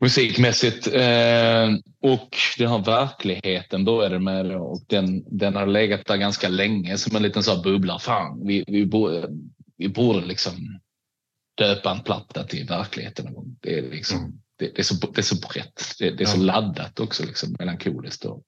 musikmässigt. 0.00 0.86
Eh, 0.86 1.68
och 2.02 2.36
den 2.58 2.68
här 2.68 2.84
verkligheten 2.84 3.84
började 3.84 4.18
med 4.18 4.46
då, 4.46 4.58
och 4.58 4.82
den, 4.86 5.38
den 5.38 5.54
har 5.56 5.66
legat 5.66 6.06
där 6.06 6.16
ganska 6.16 6.48
länge 6.48 6.98
som 6.98 7.16
en 7.16 7.22
liten 7.22 7.42
så 7.42 7.54
här 7.54 7.62
bubbla. 7.62 7.98
Fan, 7.98 8.46
vi, 8.46 8.64
vi, 8.66 8.86
borde, 8.86 9.28
vi 9.76 9.88
borde 9.88 10.26
liksom 10.26 10.80
döpa 11.58 11.90
en 11.90 12.00
platta 12.02 12.44
till 12.44 12.66
verkligheten. 12.66 13.24
någon 13.24 13.34
gång. 13.34 13.56
Det 13.60 13.78
är 13.78 13.82
liksom 13.90 14.40
det, 14.58 14.66
det, 14.66 14.78
är 14.78 14.82
så, 14.82 14.94
det 14.94 15.20
är 15.20 15.22
så 15.22 15.36
brett. 15.36 15.82
Det, 15.98 16.10
det 16.10 16.24
är 16.24 16.28
så 16.28 16.38
Ja. 16.38 16.42
laddat 16.42 17.00
också, 17.00 17.26
liksom, 17.26 17.56
melankoliskt. 17.58 18.24
Och, 18.24 18.42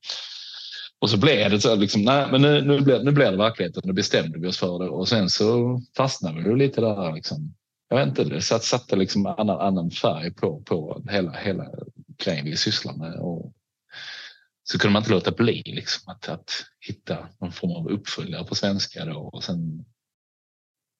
och 0.99 1.11
så 1.11 1.17
blev 1.17 1.51
det 1.51 1.61
så 1.61 1.75
liksom, 1.77 2.03
nej, 2.03 2.27
men 2.31 2.43
nu, 2.43 2.63
nu, 2.63 2.81
blir, 2.81 3.03
nu 3.03 3.13
blir 3.13 3.31
det 3.31 3.37
verkligheten. 3.37 3.83
Nu 3.87 3.93
bestämde 3.93 4.39
vi 4.39 4.49
oss 4.49 4.59
för 4.59 4.79
det 4.79 4.89
och 4.89 5.09
sen 5.09 5.31
så 5.31 5.81
fastnade 5.97 6.43
vi 6.43 6.57
lite 6.57 6.81
där. 6.81 7.13
Liksom. 7.13 7.55
Jag 7.89 7.97
vet 7.97 8.09
inte, 8.09 8.25
det 8.25 8.43
satt, 8.43 8.65
satte 8.65 8.97
liksom 8.97 9.27
annan, 9.27 9.61
annan 9.61 9.91
färg 9.91 10.35
på, 10.35 10.63
på 10.63 11.03
hela, 11.11 11.33
hela 11.33 11.65
grejen 12.25 12.45
vi 12.45 12.57
sysslar 12.57 12.95
med. 12.97 13.15
Och 13.15 13.53
så 14.63 14.79
kunde 14.79 14.93
man 14.93 15.01
inte 15.03 15.13
låta 15.13 15.31
bli 15.31 15.63
liksom, 15.67 16.13
att, 16.13 16.29
att 16.29 16.51
hitta 16.81 17.29
någon 17.41 17.53
form 17.53 17.71
av 17.71 17.89
uppföljare 17.91 18.45
på 18.45 18.55
svenska. 18.55 19.05
Då. 19.05 19.19
Och 19.19 19.45
sen 19.45 19.85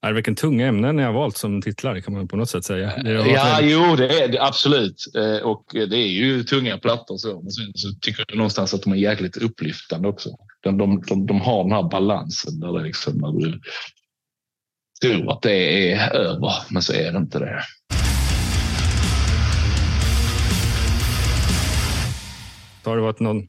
Nej, 0.03 0.13
vilken 0.13 0.35
tunga 0.37 0.67
ämnen 0.67 0.97
ni 0.97 1.03
har 1.03 1.13
valt 1.13 1.37
som 1.37 1.63
titlar 1.63 2.01
kan 2.01 2.15
man 2.15 2.29
på 2.29 2.37
något 2.37 2.51
sätt 2.51 2.65
säga. 2.65 2.93
Ja, 2.97 3.03
väldigt- 3.03 3.73
jo, 3.73 3.97
det 3.97 4.23
är 4.23 4.29
det 4.29 4.43
absolut. 4.43 5.05
Eh, 5.17 5.47
Och 5.47 5.65
det 5.73 5.97
är 5.97 6.09
ju 6.09 6.45
tunga 6.45 6.79
plattor 6.79 7.17
så. 7.17 7.41
Men 7.43 7.51
sen 7.51 7.73
så 7.75 7.89
tycker 8.01 8.25
jag 8.29 8.37
någonstans 8.37 8.75
att 8.75 8.83
de 8.83 8.93
är 8.93 8.97
jäkligt 8.97 9.37
upplyftande 9.37 10.09
också. 10.09 10.31
De, 10.63 10.79
de, 10.79 11.01
de, 11.07 11.27
de 11.27 11.41
har 11.41 11.63
den 11.63 11.73
här 11.73 11.83
balansen 11.83 12.61
där 12.61 12.73
det 12.73 12.83
liksom 12.85 13.19
när 13.19 13.33
du 13.33 13.61
tror 15.03 15.33
att 15.33 15.43
det 15.43 15.93
är 15.93 16.15
över, 16.15 16.53
men 16.71 16.83
så 16.83 16.93
är 16.93 17.13
det 17.13 17.19
inte 17.19 17.39
det. 17.39 17.63
Har 22.85 22.97
det 22.97 23.03
varit 23.03 23.21
någon 23.21 23.49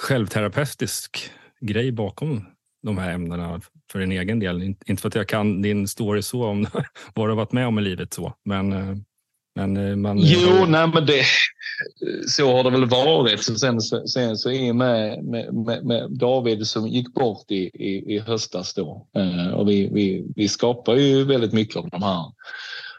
självterapeutisk 0.00 1.30
grej 1.60 1.92
bakom 1.92 2.46
de 2.82 2.98
här 2.98 3.12
ämnena 3.12 3.60
för 3.92 3.98
din 3.98 4.12
egen 4.12 4.38
del? 4.38 4.62
Inte 4.62 4.96
för 5.02 5.08
att 5.08 5.14
jag 5.14 5.28
kan 5.28 5.62
din 5.62 5.88
story 5.88 6.22
så 6.22 6.44
om 6.44 6.66
vad 7.14 7.26
du 7.26 7.30
har 7.30 7.36
varit 7.36 7.52
med 7.52 7.66
om 7.66 7.78
i 7.78 7.82
livet 7.82 8.14
så, 8.14 8.34
men, 8.44 8.72
eh, 8.72 8.96
men 9.66 9.76
eh, 9.90 9.96
man... 9.96 10.18
Jo, 10.20 10.66
nej, 10.68 10.88
men 10.94 11.06
det, 11.06 11.24
så 12.28 12.56
har 12.56 12.64
det 12.64 12.70
väl 12.70 12.86
varit. 12.88 13.44
Sen, 13.60 13.80
så- 13.80 14.06
sen 14.06 14.36
så 14.36 14.70
och 14.70 14.76
med, 14.76 15.24
med, 15.24 15.54
med, 15.84 16.10
David 16.10 16.66
som 16.66 16.88
gick 16.88 17.14
bort 17.14 17.50
i, 17.50 17.70
i, 17.74 18.14
i 18.14 18.18
höstas 18.18 18.74
då. 18.74 19.06
Eh, 19.16 19.48
och 19.50 19.68
vi, 19.68 19.88
vi, 19.92 20.24
vi 20.36 20.48
skapar 20.48 20.96
ju 20.96 21.24
väldigt 21.24 21.52
mycket 21.52 21.76
av 21.76 21.90
de 21.90 22.02
här 22.02 22.24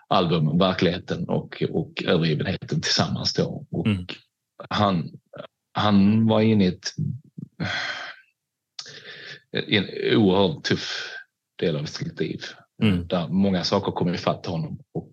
albumen, 0.08 0.58
verkligheten 0.58 1.30
och, 1.30 1.64
och 1.72 2.04
övergivenheten 2.08 2.82
tillsammans 2.82 3.34
då. 3.34 3.66
Och 3.72 3.88
Mm. 3.88 4.06
han, 4.70 5.10
han 5.74 6.28
var 6.28 6.42
inne 6.42 6.64
i 6.66 6.68
ett, 6.68 6.94
en 9.68 9.86
oerhört 10.18 10.64
tuff 10.64 11.10
del 11.60 11.76
av 11.78 11.86
sitt 11.86 12.20
liv. 12.20 12.42
Mm. 12.84 13.08
Där 13.08 13.28
många 13.28 13.64
saker 13.64 13.92
kom 13.92 14.14
ifatt 14.14 14.46
honom 14.46 14.80
och 14.94 15.12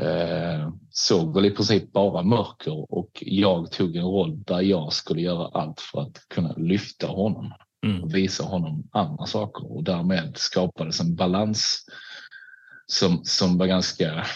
eh, 0.00 0.72
såg 0.90 1.34
väl 1.34 1.44
i 1.44 1.50
princip 1.50 1.92
bara 1.92 2.22
mörker 2.22 2.94
och 2.94 3.10
jag 3.26 3.72
tog 3.72 3.96
en 3.96 4.04
roll 4.04 4.42
där 4.42 4.60
jag 4.60 4.92
skulle 4.92 5.20
göra 5.22 5.60
allt 5.60 5.80
för 5.80 6.00
att 6.00 6.28
kunna 6.28 6.52
lyfta 6.52 7.06
honom 7.06 7.52
Mm. 7.86 8.02
och 8.02 8.14
visa 8.14 8.44
honom 8.44 8.88
andra 8.92 9.26
saker 9.26 9.72
och 9.72 9.84
därmed 9.84 10.36
skapades 10.36 11.00
en 11.00 11.14
balans 11.14 11.84
som, 12.86 13.24
som 13.24 13.58
var 13.58 13.66
ganska 13.66 14.26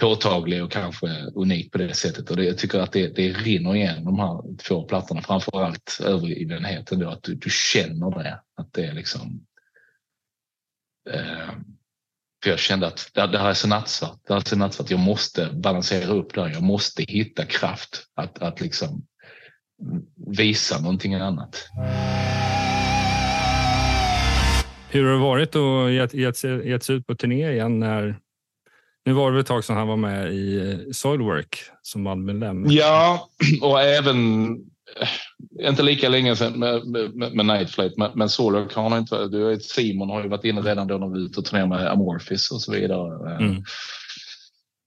påtaglig 0.00 0.64
och 0.64 0.72
kanske 0.72 1.06
unik 1.34 1.72
på 1.72 1.78
det 1.78 1.94
sättet. 1.94 2.30
Och 2.30 2.36
det, 2.36 2.44
jag 2.44 2.58
tycker 2.58 2.78
att 2.78 2.92
det, 2.92 3.08
det 3.08 3.32
rinner 3.32 3.74
igen 3.74 4.04
de 4.04 4.18
här 4.18 4.56
två 4.56 4.84
plattorna, 4.84 5.22
framför 5.22 5.62
allt 5.62 5.98
övergivenheten 6.04 6.98
då, 6.98 7.08
att 7.08 7.22
du, 7.22 7.34
du 7.34 7.50
känner 7.50 8.10
det. 8.10 8.40
Att 8.54 8.72
det 8.72 8.84
är 8.84 8.92
liksom... 8.92 9.46
Eh, 11.10 11.50
för 12.42 12.50
jag 12.50 12.58
kände 12.58 12.86
att 12.86 13.10
det, 13.14 13.26
det 13.26 13.38
här 13.38 13.50
är 13.50 13.54
så 13.54 13.68
nattsvart. 13.68 14.18
Det 14.26 14.32
här 14.32 14.40
är 14.40 14.44
så 14.44 14.56
nattsvart. 14.56 14.90
Jag 14.90 15.00
måste 15.00 15.48
balansera 15.52 16.12
upp 16.12 16.34
där. 16.34 16.48
Jag 16.48 16.62
måste 16.62 17.02
hitta 17.08 17.44
kraft 17.44 18.04
att, 18.14 18.38
att 18.38 18.60
liksom 18.60 19.06
visa 20.36 20.80
någonting 20.80 21.14
annat. 21.14 21.68
Hur 24.90 25.04
har 25.04 25.12
det 25.12 25.18
varit 25.18 25.56
att 25.56 25.92
gett, 25.92 26.14
gett, 26.14 26.64
gett 26.64 26.84
sig 26.84 26.96
ut 26.96 27.06
på 27.06 27.14
turné 27.14 27.52
igen 27.52 27.78
när... 27.78 28.18
Nu 29.04 29.12
var 29.12 29.32
det 29.32 29.40
ett 29.40 29.46
tag 29.46 29.64
sedan 29.64 29.76
han 29.76 29.88
var 29.88 29.96
med 29.96 30.32
i 30.32 30.76
Soilwork 30.92 31.58
som 31.82 32.04
bandmedlem. 32.04 32.64
Ja, 32.68 33.28
och 33.62 33.80
även 33.80 34.50
eh, 35.00 35.08
inte 35.60 35.82
lika 35.82 36.08
länge 36.08 36.36
sedan 36.36 36.58
med, 36.58 36.86
med, 36.86 37.34
med 37.34 37.46
Night 37.46 37.70
Flight, 37.70 37.96
men, 37.96 38.10
men 38.14 38.28
Solok 38.28 38.74
har 38.74 38.98
inte. 38.98 39.28
Du 39.28 39.44
vet, 39.44 39.64
Simon 39.64 40.10
har 40.10 40.22
ju 40.22 40.28
varit 40.28 40.44
inne 40.44 40.60
redan 40.60 40.86
då 40.86 40.98
vi 40.98 41.04
var 41.04 41.18
ute 41.18 41.40
och 41.40 41.46
turnerade 41.46 41.68
med 41.68 41.92
Amorphis 41.92 42.50
och 42.50 42.62
så 42.62 42.72
vidare. 42.72 43.30
Eh, 43.30 43.46
Mm. 43.46 43.62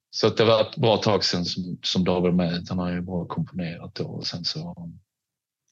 Så 0.09 0.27
att 0.27 0.37
det 0.37 0.45
var 0.45 0.61
ett 0.61 0.77
bra 0.77 0.97
tag 0.97 1.23
sedan 1.23 1.45
som, 1.45 1.79
som 1.83 2.03
David 2.03 2.33
med. 2.33 2.65
Han 2.69 2.79
har 2.79 2.91
ju 2.91 3.01
bra 3.01 3.25
komponerat 3.25 3.95
då 3.95 4.03
och 4.03 4.27
sen 4.27 4.45
så 4.45 4.89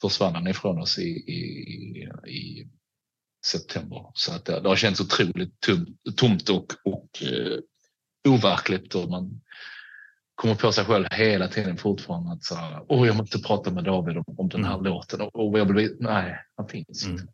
försvann 0.02 0.36
han 0.36 0.48
ifrån 0.48 0.82
oss 0.82 1.00
i, 1.00 1.10
i, 1.10 1.42
i 2.28 2.68
september. 3.46 4.12
Så 4.14 4.32
att 4.32 4.46
det, 4.46 4.60
det 4.60 4.70
har 4.70 4.76
känts 4.76 5.02
otroligt 5.02 5.60
tom, 5.60 5.98
tomt 6.16 6.50
och, 6.50 6.74
och 6.84 7.10
eh, 7.24 7.60
overkligt 8.28 8.96
och 8.96 9.10
man 9.10 9.42
kommer 10.36 10.56
på 10.56 10.72
sig 10.72 10.86
själv 10.86 11.06
hela 11.12 11.48
tiden 11.48 11.78
fortfarande 11.78 12.32
att 12.32 12.44
så 12.44 12.56
här, 12.56 12.82
åh, 12.88 13.08
jag 13.08 13.16
måste 13.16 13.40
prata 13.40 13.72
med 13.72 13.84
David 13.84 14.18
om, 14.18 14.24
om 14.38 14.50
den 14.50 14.64
här 14.66 14.74
Mm. 14.74 14.84
låten 14.86 15.22
och, 15.22 15.36
och 15.36 15.60
jag 15.60 15.68
blir, 15.68 15.92
nej, 16.00 16.40
han 16.58 16.68
finns 16.68 17.06
Mm. 17.06 17.20
inte. 17.20 17.34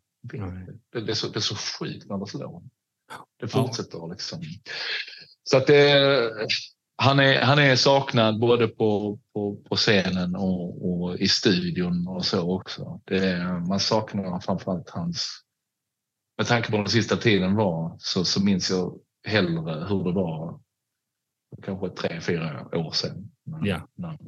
Det, 0.92 1.00
det, 1.00 1.12
är 1.12 1.14
så, 1.14 1.28
det 1.28 1.38
är 1.38 1.40
så 1.40 1.54
sjukt 1.54 2.06
när 2.08 2.18
det 2.18 2.26
slår. 2.26 2.62
Det 3.40 3.48
fortsätter 3.48 4.10
liksom. 4.10 4.42
Så 5.44 5.56
att 5.56 5.66
det, 5.66 6.30
han, 6.96 7.18
är, 7.20 7.42
han 7.42 7.58
är 7.58 7.76
saknad 7.76 8.40
både 8.40 8.68
på, 8.68 9.18
på, 9.34 9.56
på 9.56 9.76
scenen 9.76 10.36
och, 10.36 10.90
och 11.02 11.16
i 11.16 11.28
studion 11.28 12.08
och 12.08 12.24
så 12.24 12.54
också. 12.56 13.00
Det, 13.04 13.38
man 13.68 13.80
saknar 13.80 14.40
framförallt 14.40 14.90
hans... 14.90 15.28
Med 16.38 16.46
tanke 16.46 16.70
på 16.70 16.76
den 16.76 16.88
sista 16.88 17.16
tiden 17.16 17.54
var 17.54 17.96
så, 17.98 18.24
så 18.24 18.44
minns 18.44 18.70
jag 18.70 18.98
hellre 19.26 19.86
hur 19.88 20.04
det 20.04 20.12
var 20.12 20.60
kanske 21.62 21.88
tre, 21.88 22.20
fyra 22.20 22.68
år 22.78 22.92
sedan. 22.92 23.30
När, 23.44 23.66
Ja. 23.66 23.88
när, 23.94 24.18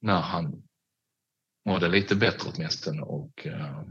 när 0.00 0.20
han 0.20 0.62
mådde 1.68 1.88
lite 1.88 2.16
bättre 2.16 2.50
åtminstone 2.54 3.02
och 3.02 3.46
uh, 3.46 3.82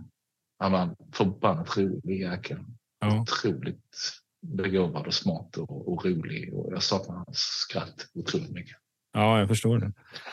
han 0.59 0.71
var 0.71 0.81
en 0.81 0.95
förbannat 1.13 1.77
rolig 1.77 2.21
jäkel. 2.21 2.63
Ja. 2.99 3.21
Otroligt 3.21 3.97
begåvad 4.41 5.07
och 5.07 5.13
smart 5.13 5.57
och, 5.57 5.93
och 5.93 6.05
rolig 6.05 6.53
och 6.53 6.73
jag 6.73 6.83
saknar 6.83 7.15
hans 7.15 7.37
skratt 7.37 8.07
otroligt 8.13 8.51
mycket. 8.51 8.77
Ja, 9.17 9.39
jag 9.39 9.47
förstår 9.47 9.77
det. 9.79 9.91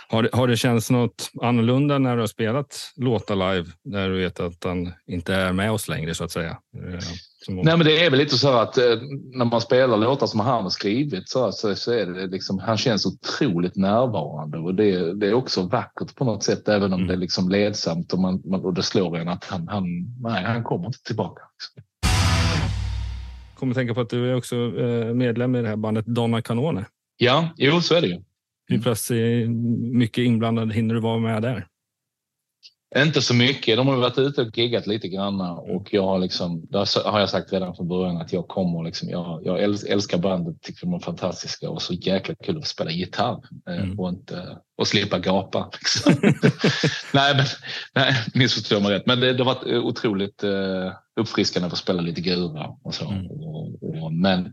Har, 0.09 0.23
det. 0.23 0.29
har 0.33 0.49
det 0.49 0.57
känts 0.57 0.91
något 0.91 1.31
annorlunda 1.43 1.99
när 1.99 2.15
du 2.17 2.23
har 2.23 2.27
spelat 2.27 2.93
låtar 2.97 3.35
live 3.55 3.71
när 3.85 4.09
du 4.09 4.19
vet 4.19 4.41
att 4.41 4.65
han 4.65 4.93
inte 5.07 5.35
är 5.35 5.53
med 5.53 5.71
oss 5.73 5.89
längre 5.89 6.15
så 6.15 6.25
att 6.25 6.31
säga? 6.31 6.51
Eh, 6.51 6.99
Som, 7.45 7.57
Nej, 7.57 7.77
men 7.77 7.87
det 7.87 8.05
är 8.05 8.11
väl 8.11 8.19
lite 8.19 8.39
så 8.39 8.53
att 8.53 8.79
eh, 8.79 8.85
när 9.33 9.45
man 9.45 9.61
spelar 9.61 9.97
låtar 9.97 10.27
som 10.27 10.41
han 10.41 10.63
har 10.63 10.71
skrivit 10.71 11.29
så, 11.29 11.53
så, 11.53 11.75
så 11.75 11.93
är 11.93 12.07
det 12.07 12.27
liksom, 12.27 12.59
han 12.59 12.77
känns 12.77 13.07
otroligt 13.07 13.77
närvarande 13.77 14.59
och 14.59 14.75
det, 14.75 15.15
det 15.15 15.27
är 15.29 15.35
också 15.35 15.63
vackert 15.63 16.15
på 16.15 16.25
något 16.25 16.43
sätt, 16.43 16.69
även 16.69 16.93
om 16.93 16.95
Mm. 16.95 17.07
det 17.09 17.15
är 17.15 17.19
liksom 17.19 17.49
ledsamt 17.49 18.13
och, 18.13 18.19
man, 18.19 18.43
man, 18.45 18.61
och 18.65 18.75
det 18.75 18.83
slår 18.83 19.17
en 19.19 19.29
att 19.29 19.45
han, 19.45 19.69
han, 19.69 19.85
nej, 20.21 20.45
han 20.45 20.65
kommer 20.65 20.87
inte 20.87 21.03
tillbaka. 21.03 21.43
kommer 23.59 23.75
tänka 23.75 23.95
på 23.95 24.01
att 24.01 24.11
du 24.11 24.31
är 24.31 24.37
också 24.37 24.57
eh, 24.57 25.15
medlem 25.15 25.55
i 25.57 25.63
det 25.63 25.69
här 25.69 25.77
bandet 25.77 26.07
Donna 26.07 26.43
Canone. 26.43 26.85
Ja, 27.17 27.49
jo, 27.57 27.81
så 27.81 27.95
är 27.95 28.01
det 28.01 28.07
ju. 28.07 28.23
Hur 28.67 28.83
pass 28.83 29.11
eh, 29.11 29.49
mycket 29.93 30.23
inblandad 30.25 30.73
hinner 30.73 30.95
du 30.95 31.01
vara 31.01 31.19
med 31.19 31.43
där? 31.43 31.67
Inte 32.97 33.23
så 33.23 33.35
mycket. 33.35 33.77
De 33.77 33.87
har 33.89 33.97
varit 33.97 34.19
ute 34.19 34.43
och 34.43 34.59
giggat 34.59 34.87
lite 34.87 35.09
grann 35.09 35.41
och 35.41 35.89
jag 35.95 36.03
har 36.03 36.19
liksom, 36.19 36.67
där 36.71 37.11
har 37.11 37.21
jag 37.21 37.31
sagt 37.31 37.53
redan 37.53 37.75
från 37.77 37.89
början 37.89 38.17
att 38.17 38.33
jag 38.33 38.49
kommer 38.49 38.83
liksom, 38.85 39.09
jag, 39.09 39.41
jag 39.45 39.59
äls- 39.61 39.87
älskar 39.89 40.19
bandet, 40.19 40.63
tycker 40.63 40.81
de 40.87 40.95
är 40.95 40.99
fantastiska 40.99 41.71
och 41.71 41.83
så 41.83 41.95
jäkla 41.95 42.35
kul 42.35 42.59
att 42.59 42.67
spela 42.67 42.91
gitarr 42.91 43.41
eh, 43.69 43.83
Mm. 43.85 44.01
och 44.01 44.09
inte 44.09 44.59
och 44.79 44.87
slippa 44.87 45.19
gapa. 45.19 45.71
Liksom. 45.73 46.13
nej, 47.15 47.35
men, 47.37 47.45
nej, 47.95 48.15
missförstå 48.35 48.81
mig 48.81 48.91
rätt. 48.93 49.07
Men 49.07 49.21
det, 49.21 49.33
det 49.33 49.45
har 49.45 49.55
varit 49.55 49.67
eh, 49.73 49.79
otroligt 49.79 50.43
eh, 50.43 50.93
uppfriskande 51.21 51.67
att 51.67 51.73
få 51.73 51.77
spela 51.77 52.03
lite 52.03 52.21
gura 52.21 52.67
och 52.83 52.95
så. 52.95 53.11
Mm. 53.11 53.27
Och, 53.27 53.83
och, 54.03 54.13
men 54.13 54.53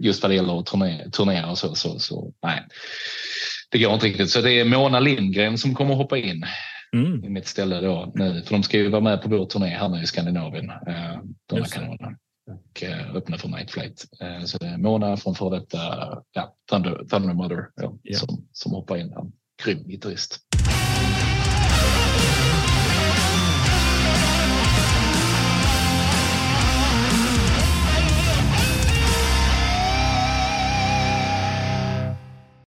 just 0.00 0.22
vad 0.22 0.30
det 0.30 0.34
gäller 0.34 0.58
att 0.60 0.66
turnera, 0.66 1.10
turnera 1.10 1.50
och 1.50 1.58
så, 1.58 1.74
så, 1.74 1.98
så 1.98 2.32
nej. 2.42 2.62
Det 3.70 3.78
går 3.78 3.94
inte 3.94 4.06
riktigt. 4.06 4.30
Så 4.30 4.40
det 4.40 4.52
är 4.52 4.64
Mona 4.64 5.00
Lindgren 5.00 5.58
som 5.58 5.74
kommer 5.74 5.94
hoppa 5.94 6.18
in 6.18 6.44
Mm. 6.92 7.24
i 7.24 7.28
mitt 7.28 7.46
ställe 7.46 7.80
då 7.80 8.12
nu. 8.14 8.42
För 8.42 8.50
de 8.54 8.62
ska 8.62 8.78
ju 8.78 8.88
vara 8.88 9.00
med 9.02 9.22
på 9.22 9.28
vår 9.28 9.46
turné 9.46 9.66
här 9.68 9.88
nu 9.88 10.02
i 10.02 10.06
Skandinavien. 10.06 10.70
Eh, 10.70 11.18
de 11.46 11.56
här 11.56 11.64
kanonerna. 11.64 12.16
Och 12.50 12.82
eh, 12.82 13.14
öppna 13.14 13.38
för 13.38 13.48
Night 13.48 13.70
Flight. 13.70 14.04
Eh, 14.20 14.44
så 14.44 14.58
det 14.58 14.66
är 14.66 14.76
Mona 14.78 15.16
från 15.16 15.34
före 15.34 15.58
detta 15.58 15.78
ja, 16.32 16.54
Thunder, 16.70 17.04
Thunder 17.10 17.34
Mother 17.34 17.68
ja, 17.76 17.94
Ja. 18.02 18.18
som, 18.18 18.46
som 18.52 18.72
hoppar 18.72 18.96
in. 18.96 19.12
Grym 19.64 19.88
gitarrist. 19.88 20.38